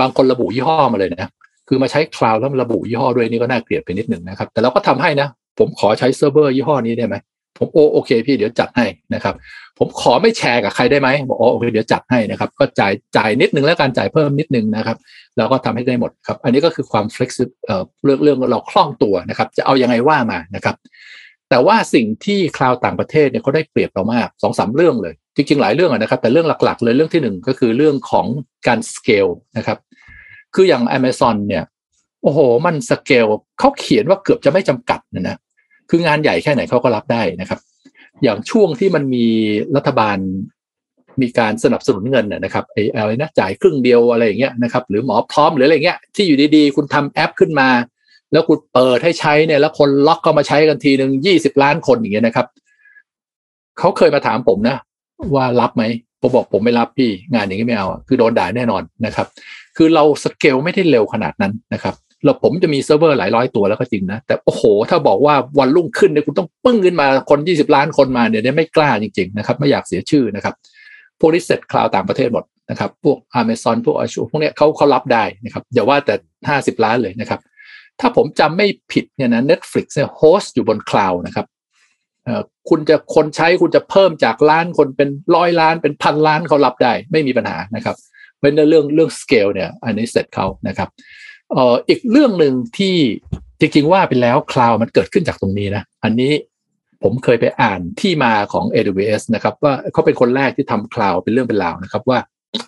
[0.00, 1.30] บางคนระบุยี่ห้อมาเลยนะ
[1.68, 5.28] คือมาใช้คลาวด์แล้วระบุยี่ห้อด้วยนี่ก็น่าเกลียดไปนิดหนึ่งนะครับ แต่เราก็ทำให้นะ
[5.58, 7.16] ผมขอใช้เซิร์ฟเวอร์ยี่ห้อนี้ได้ไหม
[7.58, 9.34] ผมโอโอเค พี่เดี๋ยวจัดให้นะครับ
[9.78, 14.96] ผมขอไม่แชร์กับใครได้ไหมบอกอ๋อโอเคเดี๋ยวจัดให้นะครับ ก็จ่ายจ่ายนิดนึงแล้วการจ่ายเพิ่มนิดนึงนะครับ
[15.36, 17.52] แล้วก็ทำให้ได้หมดครับ อันนี้ก็คือความ flexible
[18.04, 20.76] เรื่องเรื่องเราคล่องตัวนะครับ จะเอายังไงว่ามานะครับ
[21.50, 28.26] แต่ว่าสิ่งที่คลาวต่างประเทศเนี่ยเขาได้เปรียบเรามากสองสามเรื่องเลย จริงๆ หลายเรื่องอะนะครับ แต่เรื่องหลักๆ เลยเรื่องที่หนึ่งก็คือเรื่องของ
[28.66, 29.26] การสเกล
[29.56, 29.78] นะครับ
[30.54, 31.64] คืออย่าง Amazon เนี่ย
[32.22, 33.26] โอ้โห มันสเกล
[33.58, 35.36] เขาเขียนว่าเกือบจะไม่จำกัดนะนะ
[35.90, 37.60] คืองานใหญ่แค่ไหนเขาก็รับได้นะครับ
[38.22, 39.26] อย่างช่วงที่มันมี
[39.76, 40.18] รัฐบาล
[41.22, 47.68] มีการสนับสนุนเงินนะนะครับไอ้อะไรนะจ่ายครึ่งเดียวอะไรอย่างเงี้ยนะครับหรือหมอพร้อมหรืออะไรเงี้ยที่อยู่ดีๆ คุณทำแอปขึ้นมา
[48.32, 52.46] แล้วคุณเปิดให้ใช้เนี่ยแล้วคน log เข้ามาใช้กันทีหนึ่งยี่สิบล้านคนอย่างเงี้ยนะครับ
[53.78, 54.76] เขาเคยมาถามผมนะ
[55.34, 55.82] ว่ารับไหม
[56.20, 59.26] ผมบอกผมไม่รับพี่งานอย่างนี้ไม่เอา คือโดนด่าแน่นอนนะครับ
[59.76, 61.94] คือเราสเกลไม่ได้เร็วขนาดนั้นนะครับ
[62.24, 70.54] เราผมจะมีเซิร์ฟเวอร์หลายร้อยตัวแล้วก็จริงนะ แต่โอ้โห ถ้าบอกว่าวันรุ่งขึ้นเนี่ยคุณต้องปึ้งขึ้นมาคน 20 ล้านคนมาเนี่ยไม่กล้าจริง ๆ นะครับ ไม่อยากเสียชื่อนะครับ
[71.22, 76.14] พวกนี้เสร็จคลาวด์ต่างประเทศหมดนะครับ พวก Amazon พวก Azure พวกเนี้ยเขาเขารับได้นะครับอย่าว่าแต่
[76.48, 77.40] 50 ล้านเลยนะครับ
[78.00, 81.46] ถ้าผมจำไม่ผิดเนี่ยนะ Netflix เนี่ย host อยู่บนคลาวด์นะครับ
[82.68, 87.96] คุณจะคนใช้คุณจะเพิ่มจากล้านคนเป็นร้อยล้านเป็นพันล้านเขารับได้ไม่มีปัญหานะครับ
[88.40, 90.88] เป็นเรื่องเรื่องสเกลเนี่ยอันนี้เสร็จเขานะครับ
[91.54, 92.96] อ่ออีกเรื่องหนึ่งที่
[93.60, 96.32] จริงๆว่าไปแล้วคลาวด์มันเกิดขึ้นจากตรงนี้นะอันนี้
[97.04, 102.18] ผมเคยไปอ่านที่มาของ AWS นะครับว่าเขาเป็นคนแรกที่ทำคลาวเป็นเรื่องเป็นราวนะครับว่า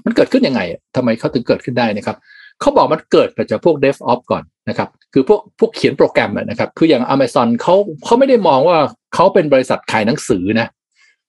[0.05, 0.61] มันเกิดขึ้นยังไง
[0.97, 2.17] ทำไมเขาถึงเกิดขึ้นได้นะครับ
[2.61, 7.75] เขาบอกมันเกิดมาจากพวก DevOps ก่อนนะครับคือพวกพวกเขียนโปรแกรมนะครับคืออย่าง Amazon เขา
[8.05, 8.79] เขาไม่ได้มองว่า
[9.15, 10.69] เขาเป็นบริษัทขายหนังสือนะ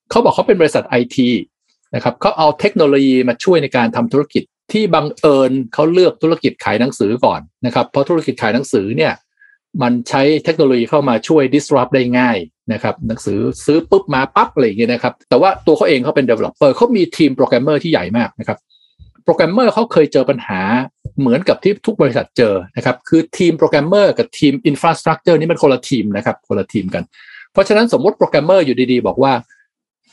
[0.09, 1.29] เขาบอกเขาเป็นบริษัทไอที
[1.95, 4.43] นะครับเขาเอาเทคโนโลยีมาช่วยในการทำธุรกิจ
[4.73, 9.13] ที่บังเอิญเขาเลือกธุรกิจขายหนังสือก่อนนะครับเพราะธุรกิจขายหนังสือเนี่ย
[9.81, 12.37] มันใช้เทคโนโลยีเข้ามาช่วย disrupt ได้ง่าย
[12.73, 18.57] นะครับหนังสือซื้อปุ๊บมาปั๊บอะไรอย่างเงี้ยนะครับ แต่ว่าตัวเขาเองเขาเป็น developer เขามีทีมโปรแกรมเมอร์ที่ใหญ่มากนะครับ
[19.23, 20.61] โปรแกรมเมอร์เขาเคยเจอปัญหา
[21.19, 27.03] เหมือนกับที่ทุกบริษัทเจอนะครับคือทีมโปรแกรมเมอร์กับทีม infrastructure นี่มันคนละทีมนะครับคนละทีมกัน
[27.51, 29.33] เพราะฉะนั้นสมมติโปรแกรมเมอร์อยู่ดีๆ บอกว่า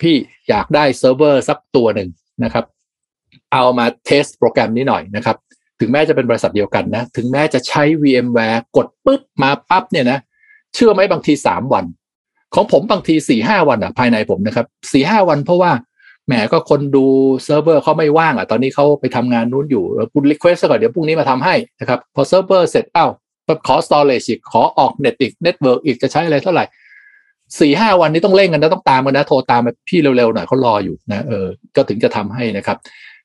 [0.01, 0.15] พี่
[0.49, 2.09] อยากได้เซิร์ฟเวอร์สักตัวหนึ่ง
[2.45, 2.65] นะครับ
[3.53, 5.37] เอามา test โปรแกรมนี้หน่อยนะครับ
[5.83, 10.19] ถึงแม้จะเป็นบริษัทเดียวกันนะ ถึงแม้จะใช้ VMware กดปุ๊บมาปั๊บเนี่ยนะ
[10.75, 11.85] เชื่อไหมบางทีสามวัน
[12.55, 15.71] ของผมบางทีสี่ห้าวันอะภายในผมนะครับสี่ห้าวันเพราะว่า
[16.27, 17.05] แหมก็คนดู
[17.45, 23.11] เซิร์ฟเวอร์เขาไม่ว่างอะตอนนี้เขาไปทำงานนู้นอยู่คุณ request ก่อนเดี๋ยวพรุ่งนี้มาทำให้นะครับ พอเซิร์ฟเวอร์เสร็จอ้าว
[23.67, 26.65] ขอ storage อีกขอออกเน็ตอีก network อีกจะใช้อะไรเท่าไหร่
[27.61, 32.77] สี่ห้าวันนี้ต้องเร่งกันนะต้องตามกันนะโทรตามพี่เร็วๆหน่อยเขารออยู่นะเออก็ถึงจะทำให้นะครับ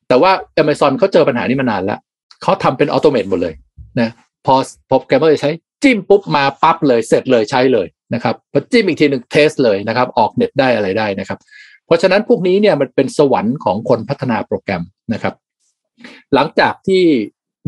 [0.07, 0.31] แต่ว่า
[0.61, 1.99] Amazon เขาเจอปัญหานี้มานานแล้ว
[2.43, 3.53] เขาทำเป็น automate หมดเลย
[3.99, 4.09] นะ
[4.45, 4.55] พอ
[4.89, 5.51] โปรแกรมเมอร์ใช้
[5.83, 11.39] จิ้มปุ๊บมาปั๊บเลยเสร็จเลยใช้เลยนะครับพอจิ้มอีกทีหนึ่ง test เลยนะครับ ออกเน็ตได้อะไรได้นะครับ
[11.85, 14.83] เพราะฉะนั้นพวกนี้เนี่ยมันเป็นสวรรค์ของคนพัฒนาโปรแกรม
[15.13, 15.33] นะครับ
[16.33, 17.03] หลังจากที่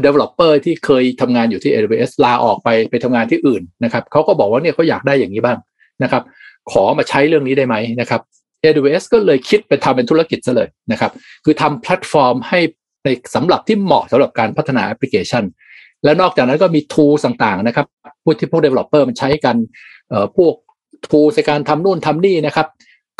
[0.06, 5.58] developer ที่เคยทำงานอยู่ที่ AWS ลาออกไปไปทำงานที่อื่นนะครับเขาก็บอกว่าเนี่ยเขาอยากได้อย่างนี้บ้าง
[6.04, 6.24] นะครับ
[6.72, 8.22] ขอมาใช้เรื่องนี้ได้ไหมนะครับ
[8.64, 11.12] AWS ก็เลยคิดไปทำเป็นธุรกิจซะเลยนะครับ
[11.46, 12.60] คือทำแพลตฟอร์มให้
[13.04, 15.44] ในสำหรับที่เหมาะสำหรับการพัฒนาแอปพลิเคชัน
[16.04, 17.86] แล้วนอกจากนั้นก็มี tool ต่างๆนะครับ
[18.24, 19.56] พวกที่พวก developer มันใช้กัน
[20.10, 20.54] เอ่อพวก
[21.12, 22.68] tool ในการทำนู่นทำนี่นะครับ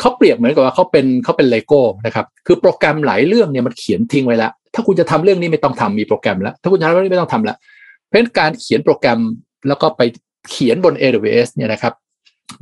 [0.00, 7.56] เขาเปรียบเหมือนกับว่าเขาเป็นเขาเป็นเลโก้นะครับคือโปรแกรมหลายเรื่องเนี่ยมันเขียนทิ้งไว้แล้ว ถ้าคุณจะทำเรื่องนี้ไม่ต้องทำมีโปรแกรมแล้ว ถ้าคุณจะทำเรื่องนี้ไม่ต้องทำแล้ว
[8.08, 9.18] เพราะการเขียนโปรแกรม
[9.68, 10.02] แล้วก็ไป
[10.50, 11.92] เขียนบน AWS เนี่ยนะครับ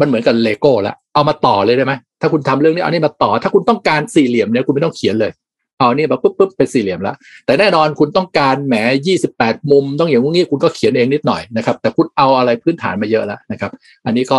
[0.01, 5.31] มันเหมือนกับเลโก้ล้วเอามาต่อเลยได้ไหมถ้าคุณทำเรื่องนี้เอานี่มาต่อ ถ้าคุณต้องการสี่เหลี่ยมเนี่ยคุณไม่ต้องเขียนเลย
[5.79, 7.17] เอานี่มาปุ๊บปุ๊บเป็นสี่เหลี่ยมแล้ว
[7.47, 8.75] แต่แน่นอนคุณต้องการแหม
[9.07, 13.71] ยี่สิบแปดมุม ต้องอย่างงี้คุณก็เขียนเองนิดหน่อยนะครับ แต่คุณเอาอะไรพื้นฐานมาเยอะแล้วนะครับ
[14.07, 14.39] อันนี้ก็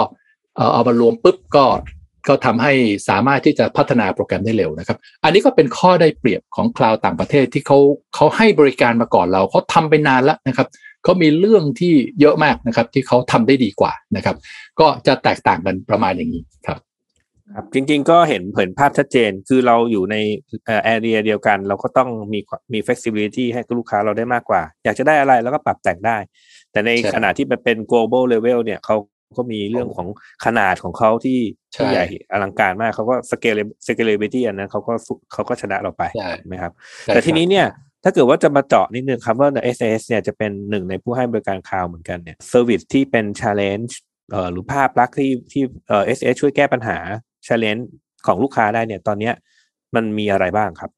[0.74, 1.66] เอามารวมปุ๊บก็
[2.28, 2.74] ก็ทำให้
[3.10, 7.78] สามารถที่จะพัฒนาโปรแกรมได้เร็วนะครับ อันนี้ก็เป็นข้อได้เปรียบของคลาวต่างประเทศที่เขา
[8.16, 10.68] เขาให้บริการมาก่อนเราเขาทำไปนานแล้วนะครับ
[11.04, 14.36] เขามีเรื่องที่เยอะมากนะครับที่เขาทำได้ดีกว่านะครับ
[14.80, 16.80] ก็จะแตกต่างกันประมาณอย่างนี้ครับ
[17.56, 20.16] ครับจริงๆก็เห็นเห็นภาพชัดเจน คือเราอยู่ใน
[20.86, 22.40] แอเรียเดียวกัน เราก็ต้องมี
[22.74, 26.18] มี flexibility ให้กับลูกค้าเราได้มากกว่า อยากจะได้อะไรแล้วก็ปรับแต่งได้
[26.72, 28.96] แต่ในใช่ขณะที่มันเป็น global level เนี่ยเขา
[29.38, 30.08] ก็มีเรื่องของ
[30.46, 31.40] ขนาดของเขาที่
[31.74, 36.72] ใช่ที่ใหญ่อลังการมากเขาก็ scale scalability อันนั้นเขาก็สู้เขาก็ชนะเราไปใช่ถูกไหมครับ
[37.06, 37.68] ใช่แต่ทีครับนี้เนี่ย
[38.04, 43.92] ถ้าเกิดว่าจะมาเจาะนิดนึงครับว่า SAS เนี่ยจะเป็นหนึ่งในผู้ให้บริการคลาวด์เหมือนกันเนี่ย service ที่เป็น challenge
[44.32, 46.98] เอ่อหรือภาพลักษณ์ที่ที่เอ่อ SAS ช่วยแก้ปัญหา
[47.48, 47.84] challenge
[48.26, 49.34] ของลูกค้าได้เนี่ยตอนเนี้ย
[49.96, 50.92] มันมีอะไรบ้างครับ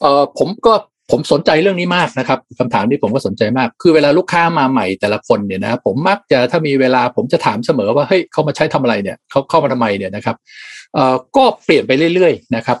[0.00, 0.74] เออผมก็
[1.10, 10.36] ผมสนใจเรื่องนี้มากนะครับคำถามนี้ผมก็สนใจมาก คือเวลาลูกค้ามาใหม่แต่ละคนเนี่ยนะผมมักจะถ้ามีเวลาผมจะถามเสมอว่าเฮ้ยเขามาใช้ทำอะไรเนี่ยเขาเข้ามาทำไมเนี่ยนะครับ
[10.94, 12.78] เอ่อก็เปลี่ยนไปเรื่อยๆนะครับ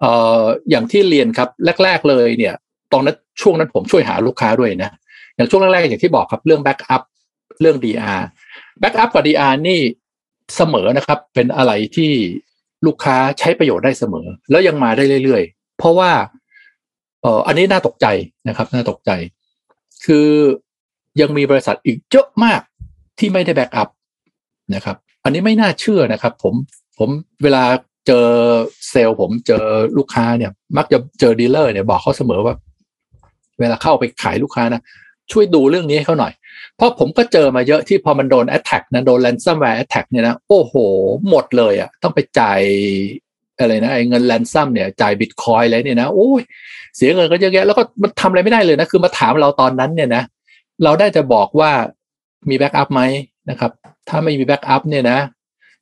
[0.00, 1.48] เอ่ออย่างที่เรียนครับ
[1.84, 2.54] แรก ๆเลยเนี่ย
[2.92, 4.90] ตอนนั้นช่วงนั้นผมช่วยหาลูกค้าด้วยนะ
[5.36, 7.02] อย่างช่วงแรกๆอย่างที่บอกครับเรื่องแบ็กอัพ
[7.60, 8.22] เรื่อง DR
[8.80, 9.80] แบ็กอัพกับ DR นี่
[10.56, 12.10] เสมอนะครับ เป็นอะไรที่
[12.86, 16.10] ลูกค้าใช้ประโยชน์ได้เสมอ แล้วยังมาได้เรื่อยๆ เพราะว่า
[17.22, 18.06] เอ่ออันนี้น่าตกใจ
[18.48, 19.10] นะครับ น่าตกใจ
[20.04, 20.28] คือ
[21.20, 22.60] ยังมีบริษัทอีกเยอะมาก
[23.18, 23.88] ที่ไม่ได้ backup
[24.74, 26.54] นะครับ อันนี้ไม่น่าเชื่อนะครับ ผม
[26.98, 27.08] ผม
[27.42, 27.64] เวลา
[28.06, 28.26] เจอ
[28.90, 29.64] เซลส์ผมเจอ
[29.96, 32.54] ลูกค้าเนี่ย มักจะเจอ dealer เนี่ยบอกเขาเสมอว่า
[33.60, 34.82] เวลาเข้าไปขายลูกค้านะ
[35.32, 36.32] ช่วยดูเรื่องนี้ให้เขาหน่อย
[36.76, 40.74] เพราะผมก็เจอมาเยอะที่พอมันโดน attack นะโดน ransomware attack เนี่ยนะโอ้โห
[41.28, 42.60] หมดเลยอะ่ะต้องไปจ่าย
[43.58, 46.42] อะไรนะไอ้เงิน ransom เนี่ยจ่ายบิตคอยอะไรเนี่ยนะโอ้ย
[46.96, 50.22] เสียเงินก็เยอะแยะแล้วก็มันทำอะไรไม่ได้เลยนะคือมาถามเราตอนนั้นเนี่ยนะ
[50.84, 51.70] เราได้จะบอกว่า
[52.48, 53.02] มี backup ไหม
[53.50, 53.70] นะครับ
[54.08, 55.18] ถ้าไม่มี backup เนี่ยนะ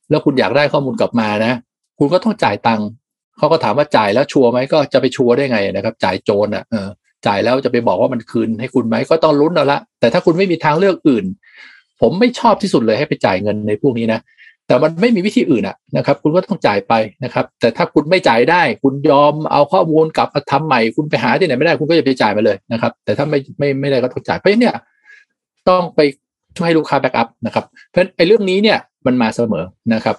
[0.09, 1.53] แล้วคุณอยากได้ข้อมูลกลับมานะ
[1.99, 2.87] คุณก็ต้องจ่ายตังค์
[3.37, 6.89] เขาก็ถามว่าจ่ายแล้วชัวร์ไหมก็จะไปชัวร์ได้ไงนะครับ จ่ายโจรอะเออ
[7.27, 11.25] จ่ายแล้วจะไปบอกว่ามันคืนให้คุณไหมก็ต้องลุ้นเอาละแต่ถ้าคุณไม่มีทางเลือกอื่น
[12.01, 14.19] ผมไม่ชอบที่สุดเลยให้ไปจ่ายเงินในพวกนี้นะ
[14.67, 16.93] แต่มันไม่มีวิธีอื่นอะนะครับ คุณก็ต้องจ่ายไป
[17.23, 24.75] นะครับ แต่ถ้าคุณไม่จ่ายได้ คุณยอมเอาข้อมูลกลับมาทำใหม่ คุณไปหาที่ไหนไม่ได้คุณก็อย่าไปจ่ายมาเลยนะครับ แต่ถ้าไม่ไม่ไม่ได้ก็ต้องจ่ายเพราะเนี่ย
[25.69, 25.99] ต้องไป
[26.55, 30.15] ช่วยให้ลูกค้า backup นะครับเพราะไอ้เรื่องนี้เนี่ยมันมาเสมอนะครับ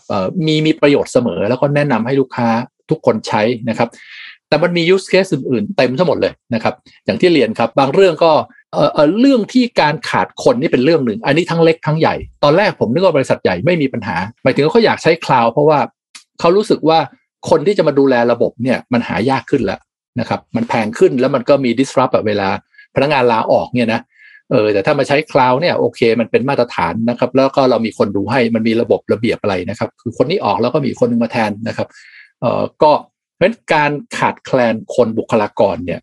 [0.47, 2.49] มีมีประโยชน์เสมอแล้วก็แนะนำให้ลูกค้า
[2.91, 3.89] ทุกคนใช้นะครับ
[4.51, 6.75] แต่มันมี use case อื่นๆเต็มทั้งหมดเลยนะครับ
[7.05, 8.33] อย่างที่เรียนครับ บางเรื่องก็
[8.73, 15.79] เออเรื่องที่การขาดคนนี่เป็นเรื่องหนึ่ง อันนี้ทั้งเล็กทั้งใหญ่ ตอนแรกผมนึกว่าบริษัทใหญ่ไม่มีปัญหา หมายถึงเขาอยากใช้ cloud เพราะว่า
[16.41, 16.99] เขารู้สึกว่า
[17.51, 19.81] คนที่จะมาดูแลระบบเนี่ยมันหายากขึ้นแล้ว
[20.21, 22.49] นะครับมันแพงขึ้นแล้วมันก็มี disrupt เวลา
[22.95, 24.01] พนักงานลาออกเนี่ยนะ
[24.51, 31.89] เออแต่ถ้ามาใช้ cloud เนี่ยโอเค มันเป็นมาตรฐานนะครับ แล้วก็เรามีคนดูให้มันมีระบบระเบียบอะไรนะครับ คือคนนี้ออกแล้วก็มีคนนึงมาแทนนะครับ
[32.41, 32.93] เออก็
[33.41, 36.01] เพราะฉะนั้นการขาดแคลนคนบุคลากรเนี่ย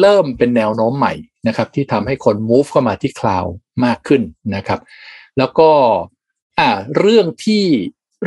[0.00, 1.14] เริ่มเป็นแนวโน้มใหม่
[1.48, 3.52] นะครับที่ทำให้คน move เข้ามาที่ cloud
[3.84, 4.22] มากขึ้น
[4.56, 4.80] นะครับ
[5.38, 5.70] แล้วก็
[6.58, 7.64] อ่าเรื่องที่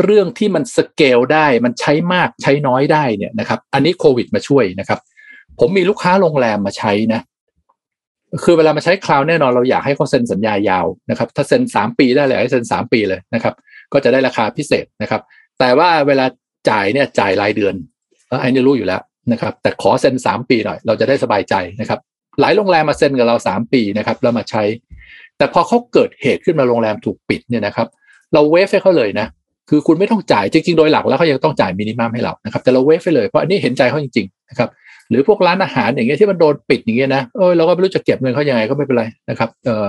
[0.03, 4.99] เรื่องที่มันสเกลได้มันใช้มากใช้น้อยได้เนี่ยนะครับ อันนี้โควิดมาช่วยนะครับ
[5.59, 7.21] ผมมีลูกค้าโรงแรมมาใช้นะ
[8.43, 13.53] คือเวลามาใช้ cloud แน่นอนเราอยากให้เขาเซ็นสัญญายาวนะครับ ถ้าเซ็นสามปีได้เลยให้เซ็นสามปีเลยนะครับ
[13.93, 15.21] ก็จะได้ราคาพิเศษนะครับ
[15.59, 16.25] แต่ว่าเวลา
[16.69, 17.75] จ่ายเนี่ยจ่ายรายเดือน
[18.41, 21.99] อันนี้รู้อยู่แล้วนะครับแต่ขอเซ็นสามปีหน่อยเราจะได้สบายใจนะครับ
[22.41, 24.63] หลายโรงแรมมาเซ็นกับเราสามปีนะครับแล้วมาใช้
[25.37, 27.87] แต่พอเขาเกิดเหตุขึ้นมาโรงแรมถูกปิดเนี่ยนะครับ
[28.33, 29.27] เรา waive ให้เขาเลยนะ
[29.69, 34.69] คือคุณไม่ต้องจ่ายจริงๆ โดยหลักแล้วเขายังต้องจ่าย minimum ให้เรานะครับแต่เรา waive ไปเลยเพราะอันนี้เห็นใจเขาจริงๆนะครับ
[35.09, 39.85] หรือพวกร้านอาหารอย่างเงี้ยที่มันโดนปิดอย่างเงี้ยนะเออเราก็ไม่รู้จะเก็บเงินเขายังไงก็ไม่เป็นไรนะครับเออ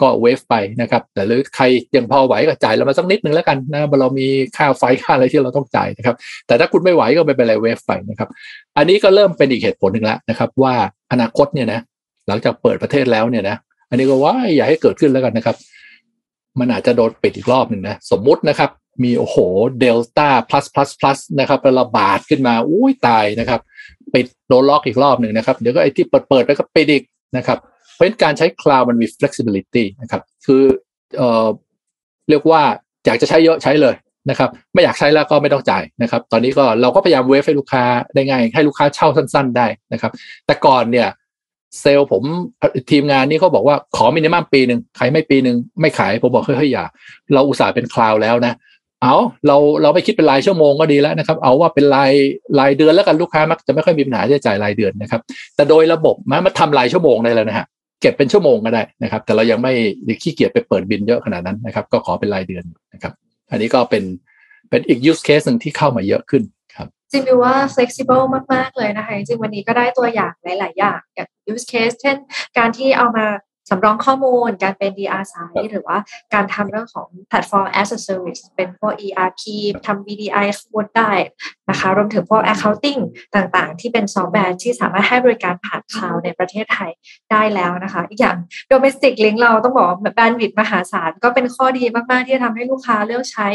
[0.00, 1.64] ก็เวฟไปนะครับแต่หรือใคร
[1.96, 4.26] ยังพอไหวก็จ่ายเรามาสักนิดนึงแล้วกันนะเรามี
[4.56, 8.28] ค่าไฟค่าอะไรที่เราต้องจ่ายนะครับ แต่ถ้าคุณไม่ไหวก็ไม่เป็นไรเวฟไปนะครับ
[8.76, 10.74] อันนี้ก็เริ่มเป็นอีกเหตุผลหนึ่งแล้วนะครับ ว่า
[11.12, 11.80] อนาคตเนี่ยนะ
[12.28, 13.56] หลังจากเปิดประเทศแล้วเนี่ยนะ
[13.90, 15.56] อันนี้ก็ว่าอย่าให้เกิดขึ้นแล้วกันนะครับ
[16.60, 18.70] มันอาจจะโดนปิดอีกรอบหนึ่งนะสมมุตินะครับ
[19.04, 19.36] มีโอ้โห
[19.80, 23.60] เดลต้า plus plus plus นะครับระบาดขึ้นมาอุ้ยตายนะครับ
[24.14, 27.02] ปิดโดนล็อกอีกรอบหนึ่งนะครับ เดี๋ยวก็ไอ้ที่เปิดเปิดไปก็ปิดอีก
[27.36, 27.58] นะครับ
[27.98, 30.62] เพราะฉะนั้นการใช้คลาวมันมี flexibility นะครับ คือ
[31.16, 31.46] เอ่อ
[32.28, 32.62] เรียกว่า
[33.06, 33.94] อยากจะใช้เยอะใช้เลย
[34.30, 37.84] นะครับ ไม่อยากใช้แล้วก็ไม่ต้องจ่ายนะครับ ตอนนี้ก็เราก็พยายามเวฟให้ลูกค้า
[38.14, 40.12] ได้ง่าย ให้ลูกค้าเช่าสั้น ๆ ได้นะครับ
[40.46, 41.08] แต่ก่อนเนี่ย
[41.80, 42.22] เซลล์ผม
[42.90, 46.84] ทีมงานนี่เขาบอกว่าขอมินิมัมปีหนึ่งใครไม่ปีหนึ่งไม่ขาย ผมบอกเฮ้ยอย่า
[47.34, 48.54] เราอุตส่าห์เป็นคลาวแล้วนะ
[49.02, 52.12] เอาเราเราไม่คิดเป็นรายชั่วโมงก็ดีแล้วนะครับ เอาว่าเป็นราย
[52.58, 55.20] รายเดือนแล้วกันลูกค้ามักจะไม่ค่อยมีปัญหาที่จะจ่ายรายเดือนนะครับ
[55.56, 57.66] แต่โดยระบบมันมาทำรายชั่วโมงได้แล้วนะฮะ
[58.00, 59.72] เก็บเป็นชั่วโมงก็ได้นะครับ แต่เรายังไม่
[60.22, 63.12] ขี้เกียจไปเปิดบินเยอะขนาดนั้นนะครับ ก็ขอเป็นรายเดือนนะครับ
[63.50, 64.04] อันนี้ก็เป็น
[64.70, 66.42] เป็นอีก use case หนึ่งที่เข้ามาเยอะขึ้น
[66.74, 68.24] ครับจริงๆว่า flexible
[68.54, 72.16] มาก ๆ เลยนะคะจริงวันนี้ก็ได้ตัวอย่างหลาย ๆ อย่างอย่าง use case เช่น
[72.58, 73.26] การที่เอามา
[73.68, 75.98] สำรองข้อมูล การเป็น DR สายหรือว่า
[76.34, 79.42] การทำเรื่องของ platform as a service เป็นพวก ERP
[79.86, 81.12] ทำ VDI บนได้
[81.70, 83.00] นะคะรวมถึงพวก accounting
[83.36, 86.90] ต่างๆ ที่เป็นซอฟต์แวร์ที่สามารถให้บริการผ่านคลาวในประเทศไทย
[87.30, 88.36] ได้แล้วนะคะ อีกอย่าง
[88.72, 93.48] domestic link เราต้องบอกแบนด์วิดมหาศาลก็เป็นข้อดีมาก ๆ ที่จะทำให้ลูกค้าเลือกใช้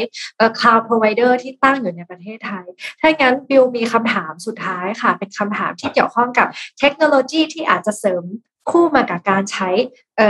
[0.59, 2.66] cloud provider ที่ตั้งอยู่ในประเทศไทย
[2.99, 6.47] ถ้างั้นบิวมีคำถามสุดท้ายค่ะ เป็นคำถามที่เกี่ยวข้องกับ
[6.80, 8.24] เทคโนโลยีที่อาจจะเสริม
[8.70, 9.70] คู่มากับการใช้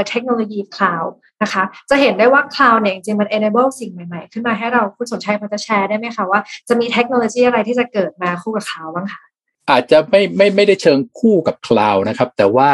[0.09, 9.21] เทคโนโลยี cloud นะคะ จะเห็นได้ว่า cloud เนี่ยจริงๆมัน enable สิ่งใหม่ ๆ ขึ้นมาให้เราคุณสมชัยพอจะแชร์ได้ไหมคะว่าจะมีเทคโนโลยีอะไรที่จะเกิดมาคู่กับ cloud บ้างคะ
[9.69, 12.71] อาจจะไม่ไม่ไม่ได้เชิงคู่กับ cloud นะครับ แต่ว่า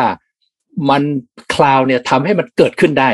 [0.89, 1.03] มัน
[1.53, 3.11] cloud เนี่ยทำให้มันเกิดขึ้นได้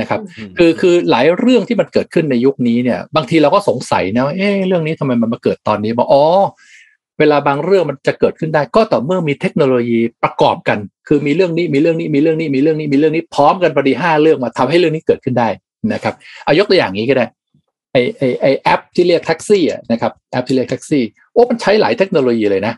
[0.00, 0.20] นะครับ
[0.58, 6.24] คือคือหลายเรื่องที่มันเกิดขึ้นในยุคนี้เนี่ย บางทีเราก็สงสัยนะว่าเอ๊ะเรื่องนี้ทำไมมันมาเกิดตอนนี้บอกอ๋อ
[7.18, 15.48] เวลาบางเรื่องมันจะเกิดขึ้นได้ ก็ต่อเมื่อมีเทคโนโลยีประกอบกัน คือมีเรื่องนี้มีเรื่องนี้มีเรื่องนี้มีเรื่องนี้มีเรื่องนี้พร้อมกันพอดีห้าเรื่องมาทำให้เรื่องนี้เกิดขึ้นได้
[15.92, 16.14] นะครับ
[16.44, 17.26] เอายกตัวอย่างนี้ก็ได้
[17.92, 22.74] ไอไอไอแอปที่เรียกแท็กซี่อะนะครับแอปที่เรียกแท็กซี่โอ้มันใช้หลายเทคโนโลยีเลยนะ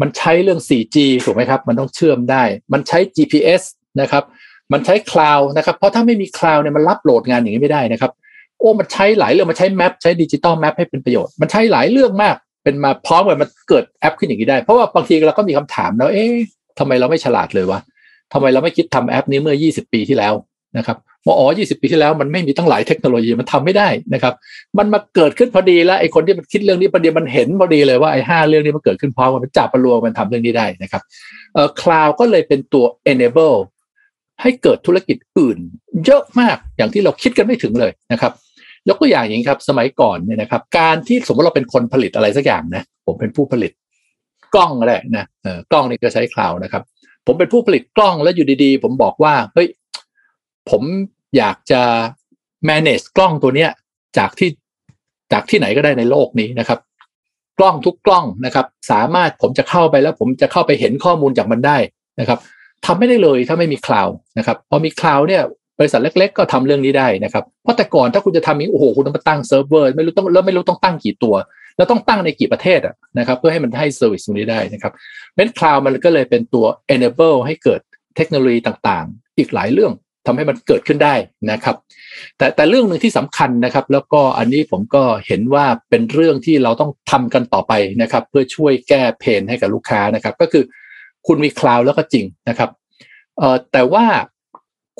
[0.00, 3.62] มันใช้เรื่อง 4G ถูกไหมครับ มันต้องเชื่อมได้ มันใช้ GPS
[4.00, 4.24] นะครับ
[4.72, 8.12] มันใช้ cloud นะครับ เพราะถ้าไม่มี cloud เนี่ยมันรับโหลดงานอย่างนี้ไม่ได้นะครับ
[8.58, 16.34] โอ้มันใช้หลายเรื่องมันใช้ map ใช้ digital map ให้เป็นประโยชน์ มันใช้หลายเรื่องมาก เป็นมาพร้อมกันมันเกิดแอปขึ้นอย่างนี้ได้ เพราะว่าบางทีเราก็มีคำถามแล้วเอ๊ะ
[16.78, 17.80] ทำไมเราไม่ฉลาดเลยวะ
[18.32, 20.34] ทำไมเราไม่คิดทำแอปนี้เมื่อ 20 ปีที่แล้ว
[20.78, 20.96] นะครับ
[21.26, 24.34] ว่าอ๋อ 20 ปีที่แล้วมันไม่มีตั้งหลายเทคโนโลยีมันทำไม่ได้นะครับ
[24.78, 31.02] มันมาเกิดขึ้นพอดีแล้วไอ้คนที่มันคิดเรื่องนี้ประเดี๋ยวมันเห็นพอดีเลยว่าไอ้ห้าเรื่องนี้มันเกิดขึ้นพร้อมกันมันจับประลวงมันทำเรื่องนี้ได้นะครับ
[31.54, 33.56] เอ่อคลาวก็เลยเป็นตัว enable
[34.42, 35.58] ให้เกิดธุรกิจอื่น
[36.06, 38.32] เยอะมากอย่างที่เราคิดกันไม่ถึงเลยนะครับ
[38.88, 43.72] ยกตัวอย่างอย่างครับสมัยก่อนเนี่ยนะครับ การที่สมมติเราเป็นคนผลิตอะไรสักอย่างนะผมเป็นผู้ผลิต
[44.54, 46.82] กล้องก็ได้นะเออกล้องนี่ก็ใช้คลาวนะครับ
[47.26, 49.68] ผมเป็นผู้ผลิตกล้องแล้วอยู่ดีๆ ผมบอกว่าเฮ้ย
[50.70, 50.82] ผม
[51.36, 51.82] อยากจะ
[52.68, 53.70] manage กล้องตัวเนี้ย
[54.18, 54.50] จากที่
[55.32, 56.78] จากที่ไหนก็ได้ในโลกนี้นะครับ
[57.58, 61.78] กล้องทุกกล้องนะครับ สามารถผมจะเข้าไปแล้ว ผมจะเข้าไปเห็นข้อมูลจากมันได้
[62.20, 62.38] นะครับ
[62.86, 64.08] ทำไม่ได้เลยถ้าไม่มีคลาว
[64.38, 65.42] นะครับพอมี cloud เนี่ย
[65.78, 71.34] บริษัทเล็ก ๆ ก็ทำเรื่องนี้ได้นะครับเพราะแต่ก่อนถ้าคุณจะทำนี้โอ้โหคุณต้องมาตั้งเซิร์ฟเวอร์ไม่รู้ต้องแล้วไม่รู้ต้องตั้งกี่ตัว
[71.76, 74.92] แล้วต้องตั้งในกี่ประเทศอะนะครับเพื่อให้มันให้ service ตรงนี้ได้นะครับ
[75.36, 77.80] เป็น cloud มันก็เลยเป็นตัว enable ให้เกิด
[78.16, 79.92] เทคโนโลยีต่างๆ อีกหลายเรื่อง
[80.26, 81.14] ทำให้มันเกิดขึ้นได้
[81.50, 81.76] นะครับ
[82.38, 87.72] แต่แต่เรื่องหนึ่งที่สำคัญนะครับ แล้วก็อันนี้ผมก็เห็นว่าเป็นเรื่องที่เราต้องทำกันต่อไป
[88.02, 90.64] นะครับ เพื่อช่วยแก้ pain ให้กับลูกค้านะครับ ก็คือ
[91.26, 92.70] คุณมี cloud แล้วก็จริงนะครับ
[93.38, 94.04] เอ่อแต่ว่า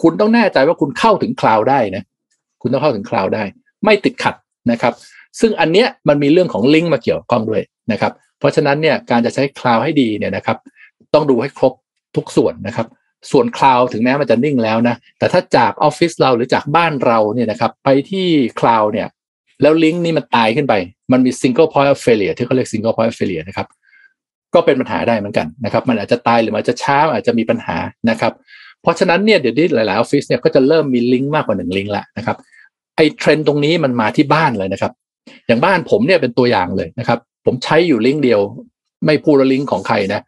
[0.03, 2.03] คุณต้องแน่ใจว่าคุณเข้าถึง cloud ได้นะ
[2.63, 3.43] คุณต้องเข้าถึง cloud ได้
[3.85, 4.35] ไม่ติดขัด
[4.71, 4.95] นะครับ
[5.41, 10.57] ซึ่งอันเนี้ยมันมีเรื่องของลิงก์มาเกี่ยวข้องด้วยนะครับ เพราะฉะนั้นเนี่ยการจะใช้ cloud ให้ดีเนี่ยนะครับ
[11.15, 11.73] ต้องดูให้ครบ
[12.17, 12.87] ทุกส่วนนะครับ
[13.31, 18.27] ส่วน cloud ถึงแม้มันจะนิ่งแล้วนะ แต่ถ้าจากออฟฟิศเราหรือจากบ้านเราเนี่ยนะครับ ไปที่
[18.61, 19.09] cloud เนี่ย
[19.63, 20.75] แล้วลิงก์นี่มันตายขึ้นไป
[21.13, 23.67] มันมี single point of failure ที่เขาเรียก single point of failure นะครับ
[24.55, 27.77] ก็เป็นปัญหาได้เหมือนกันนะครับ มันอาจจะตายหรือมันอาจจะช้าอาจจะมีปัญหา
[28.11, 28.33] นะครับ
[28.83, 32.37] เพราะฉะนั้นเนี่ยเดี๋ยวนี้หลายๆออฟฟิศเนี่ยก็จะเริ่มมีลิงก์มากกว่าหนึ่งลิงก์ละนะครับ
[32.97, 34.93] ไอ้เทรนด์ตรงนี้มันมาที่บ้านเลยนะครับ
[35.47, 38.41] อย่างบ้านผมเนี่ยเป็นตัวอย่างเลยนะครับ ผมใช้อยู่ลิงก์เดียว
[39.07, 40.21] ไม่พูดลิงก์ของใครนะ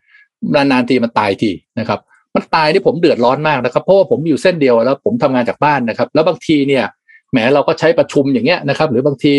[0.55, 2.01] นานๆทีมันตายทีนะครับ
[2.35, 6.85] มันตายที่ผมเดือดร้อนมากนะครับ เพราะว่าผมอยู่เส้นเดียวแล้วผมทำงานจากบ้านนะครับ แล้วบางทีเนี่ย
[7.31, 9.35] แหมเราก็ใช้ประชุมอย่างเงี้ยนะครับ หรือบางที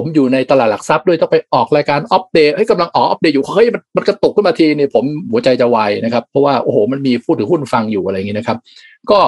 [0.00, 8.58] ผมอยู่ในตลาดหลักทรัพย์ด้วยต้องไปออกรายการอัปเดตเฮ้ยกำลังออกอัปเดตอยู่เฮ้ยมันมันกระตุกขึ้นมาทีนี่ผมหัวใจจะวายนะครับ เพราะว่าโอ้โหมันมีผู้ถือหุ้นฟังอยู่อะไรอย่างเงี้ยนะครับ
[9.10, 9.18] ก็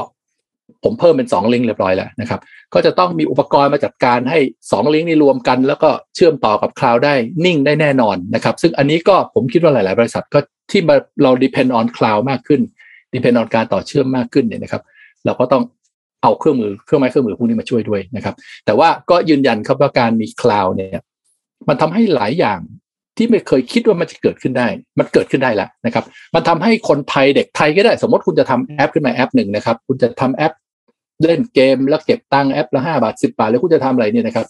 [0.84, 2.40] ผมเพิ่มเป็น 2 ลิงก์เรียบร้อยแล้วนะครับ
[2.74, 7.14] ก็จะต้องมีอุปกรณ์มาจัดการให้ 2 ลิงก์นี้รวมกัน แล้วก็เชื่อมต่อกับ cloud ได้
[7.44, 10.38] นิ่งได้แน่นอนนะครับ ซึ่งอันนี้ก็ผมคิดว่าหลาย ๆ บริษัทก็
[10.70, 10.80] ที่
[11.22, 12.60] เรา depend on cloud มากขึ้น
[13.14, 14.82] depend on การต่อเชื่อมมากขึ้นเนี่ยนะครับ
[15.24, 15.62] เราก็ต้อง
[16.22, 18.34] เอาเครื่องมือเครื่องไม้เครื่องมือพวกนี้มาช่วยด้วยนะครับ
[18.66, 21.02] แต่ว่าก็ยืนยันครับว่าการมีคลาวด์เนี่ย
[21.68, 22.60] มันทำให้หลายอย่าง
[23.16, 24.66] ที่ไม่เคยคิดว่ามันจะเกิดขึ้นได้
[24.98, 26.04] มันเกิดขึ้นได้แล้วนะครับ
[26.34, 30.52] มันทำให้คนไทยเด็กไทยก็ได้ สมมติคุณจะทำแอปขึ้นมาแอปหนึ่งนะครับ คุณจะทำแอป
[31.22, 34.46] เล่นเกมแล้วเก็บตังค์แอปละห้าบาทสิบาทแล้วคุณจะทำอะไรเนี่ยนะครับ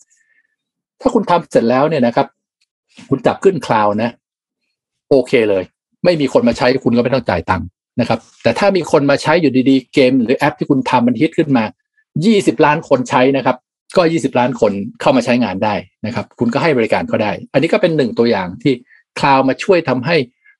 [1.01, 2.27] ถ้าคุณทำเสร็จแล้วเนี่ยนะครับ
[3.11, 4.11] คุณจับขึ้นคลาวนะ
[5.11, 5.63] โอเคเลย
[6.05, 7.67] ไม่มีคนมาใช้คุณก็ไม่ต้องจ่ายตังค์
[8.01, 11.65] นะครับ แต่ถ้ามีคนมาใช้อยู่ดีๆ เกม หรือแอปที่คุณทำมันฮิตขึ้นมา
[12.15, 13.57] 20 ล้านคนใช้นะครับ
[13.97, 15.75] ก็ 20 ล้านคนเข้ามาใช้งานได้
[16.07, 18.73] นะครับ คุณก็ให้บริการเขาได้ อันนี้ก็เป็นหนึ่งตัวอย่างที่
[19.21, 20.17] คลาวมาช่วยทำให้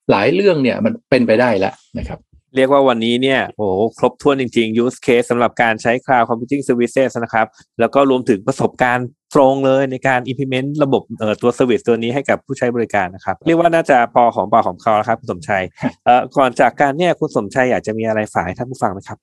[0.09, 2.19] หลายเรื่องเนี่ยมันเป็นไปได้แล้วนะครับ
[2.55, 7.47] เรียกว่าวันนี้เนี่ยโอ้โหครบถ้วนจริงๆ use case สำหรับการใช้ cloud computing services นะครับ
[7.79, 15.63] แล้วก็รวมถึงประสบการณ์ตรงเลยในการ implement ระบบเอ่อตัว service ตัวนี้ให้กับผู้ใช้บริการนะครับ เรียกว่าน่าจะพอของปากของเขาแล้วครับคุณสมชัย
[16.05, 19.19] เอ่อก่อนจากการเนี่ยคุณสมชัยอยากจะมีอะไรฝากให้ท่านผู้ฟังไหมครับ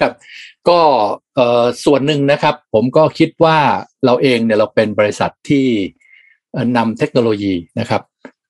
[0.00, 0.12] ครับ
[0.68, 0.80] ก็
[1.34, 3.58] เอ่อส่วนหนึ่งนะครับ ผมก็คิดว่า
[4.04, 5.66] เราเองเนี่ยเราเป็นบริษัทที่
[6.52, 8.02] เอ่อนำเทคโนโลยีนะครับ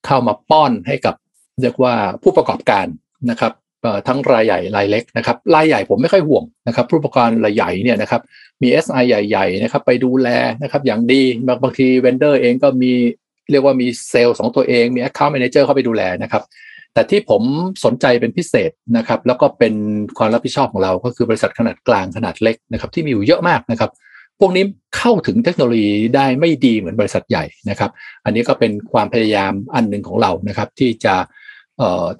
[0.05, 1.15] เข้ามาป้อนให้กับ
[1.61, 2.85] เรียกว่าผู้ประกอบการ
[3.29, 3.66] นะครับเอ่อ
[4.07, 8.21] ทั้งรายใหญ่รายเล็กนะครับรายใหญ่ผมไม่ค่อยห่วงนะครับผู้ประกอบการรายใหญ่เนี่ยนะครับ
[8.61, 10.27] มี SI ใหญ่ๆนะครับไปดูแล
[10.61, 12.91] นะครับอย่างดีบางบางทีเวนเดอร์เองก็มี
[13.51, 16.43] เรียกว่ามีเซลส์ของตัวเองมี Account Manager เข้าไปดูแลนะครับ
[16.93, 17.41] แต่ที่ผม
[17.85, 19.73] สนใจเป็นพิเศษนะครับแล้วก็เป็น
[20.17, 23.91] ความรับผิดชอบของเราก็คือบริษัทขนาดกลางขนาดเล็กนะครับที่มีอยู่เยอะมากนะครับ
[24.39, 24.63] พวกนี้
[24.97, 27.91] เข้าถึงเทคโนโลยีได้ไม่ดีเหมือนบริษัทใหญ่นะครับ
[28.25, 31.15] อันนี้ก็เป็นความพยายามอันหนึ่งของเรานะครับที่จะ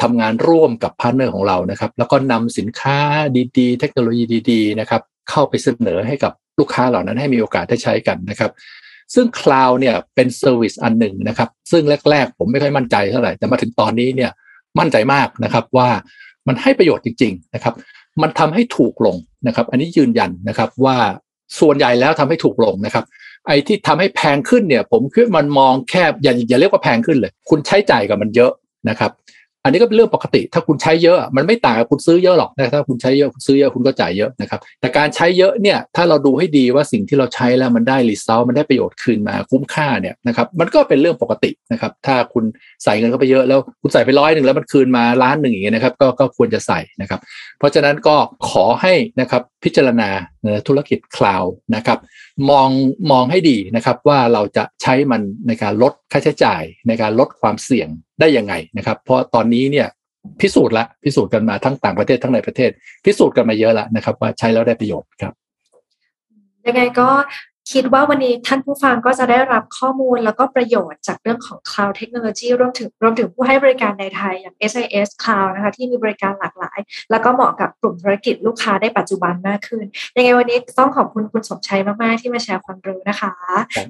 [0.01, 2.97] ทำงานร่วมกับพาร์ทเนอร์ของเรานะครับ แล้วก็นำสินค้า
[3.57, 8.51] ดีๆ เทคโนโลยีดีๆนะครับเข้าไปเสนอให้กับลูกค้าเหล่านั้นให้มีโอกาสได้ใช้กันนะครับ
[9.13, 14.31] ซึ่ง cloud เนี่ยเป็น service อันหนึ่งนะครับ ซึ่งแรก ๆ ผมไม่ค่อยมั่นใจเท่าไหร่ แต่มาถึงตอนนี้เนี่ย
[14.79, 15.89] มั่นใจมากนะครับว่า
[16.47, 17.73] มันให้ประโยชน์จริง ๆ นะครับ
[18.21, 20.97] มันทำให้ถูกลงนะครับ อันนี้ยืนยันนะครับว่า
[21.59, 23.05] ส่วนใหญ่แล้วทำให้ถูกลงนะครับ
[23.47, 28.51] ไอ้ที่ทำให้แพงขึ้นเนี่ย ผมคิดว่ามันมองแค่อย่าอย่าเรียกว่าแพงขึ้นเลย คุณใช้จ่ายกับมันเยอะ
[28.89, 29.11] นะครับ
[29.67, 42.43] อันนี้ก็เป็นเรื่องปกติ ถ้าคุณใช้เยอะมันไม่ต่างกับคุณซื้อเยอะหรอกนะถ้าคุณใช้เยอะคุณซื้อเยอะคุณก็จ่ายเยอะนะครับแต่การใช้เยอะเนี่ยถ้าเราดูให้ดีว่าสิ่งที่เราใช้แล้วมันได้ result มันได้ประโยชน์คืนมาคุ้มค่าเนี่ยนะครับมันก็เป็นเรื่องปกตินะครับถ้าคุณ
[42.83, 47.19] ใส่เงินเข้าไปเยอะแล้วคุณใส่ไปร้อยหนึ่งแล้วมันคืนมาล้านหนึ่งอย่างเงี้ยนะครับก็ก็ควรจะใส่นะครับ
[47.59, 48.15] เพราะฉะนั้นก็
[48.49, 50.09] ขอให้นะครับพิจารณา
[50.67, 51.43] ธุรกิจคลาว
[51.75, 51.99] นะครับ
[52.49, 52.69] มอง
[53.11, 57.87] มองให้ดีนะครับว่าเราจะใช้มันในการลดค่าใช้จ่าย ในการลดความเสี่ยง
[58.19, 59.87] ได้ยังไงนะครับ เพราะตอนนี้เนี่ย
[60.41, 62.71] พิสูจน์ละพิสูจน์กันมาทั้งต่างประเทศทั้งในประเทศ
[63.05, 65.33] พิสูจน์กันมาเยอะแล้วนะครับว่าใช้แล้วได้ประโยชน์ครับ
[66.67, 67.07] ยังไงก็
[67.71, 76.79] คิดว่าวันนี้ท่านผู้ฟังก็จะได้รับข้อมูลแล้วก็ประโยชน์จากเรื่องของ Cloud Technology รวมถึงรวมถึงผู้ให้บริการในไทยอย่าง SIS Cloud นะคะที่มีบริการหลากหลาย
[77.11, 79.83] แล้วก็เหมาะกับกลุ่มธุรกิจลูกค้าได้ปัจจุบันมากขึ้น
[80.15, 83.33] ยังไงวันนี้ต้องขอบคุณคุณสมชัยมาก ๆ ที่มาแชร์ความรู้นะคะ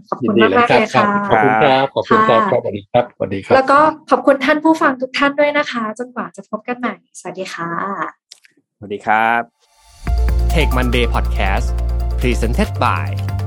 [0.10, 7.70] ขอบคุณมากมากๆเลยค่ะ ขอบคุณครับ ขอบคุณครับค่ะครับสวัสดีครับสวัสดีครับ แล้วก็ขอบคุณท่านผู้ฟังทุกท่านด้วยนะคะจนกว่าจะพบกันใหม่ สวัสดีค่ะ
[8.78, 9.42] สวัสดีครับ
[10.54, 11.68] Tech Monday Podcast
[12.20, 13.37] Presented by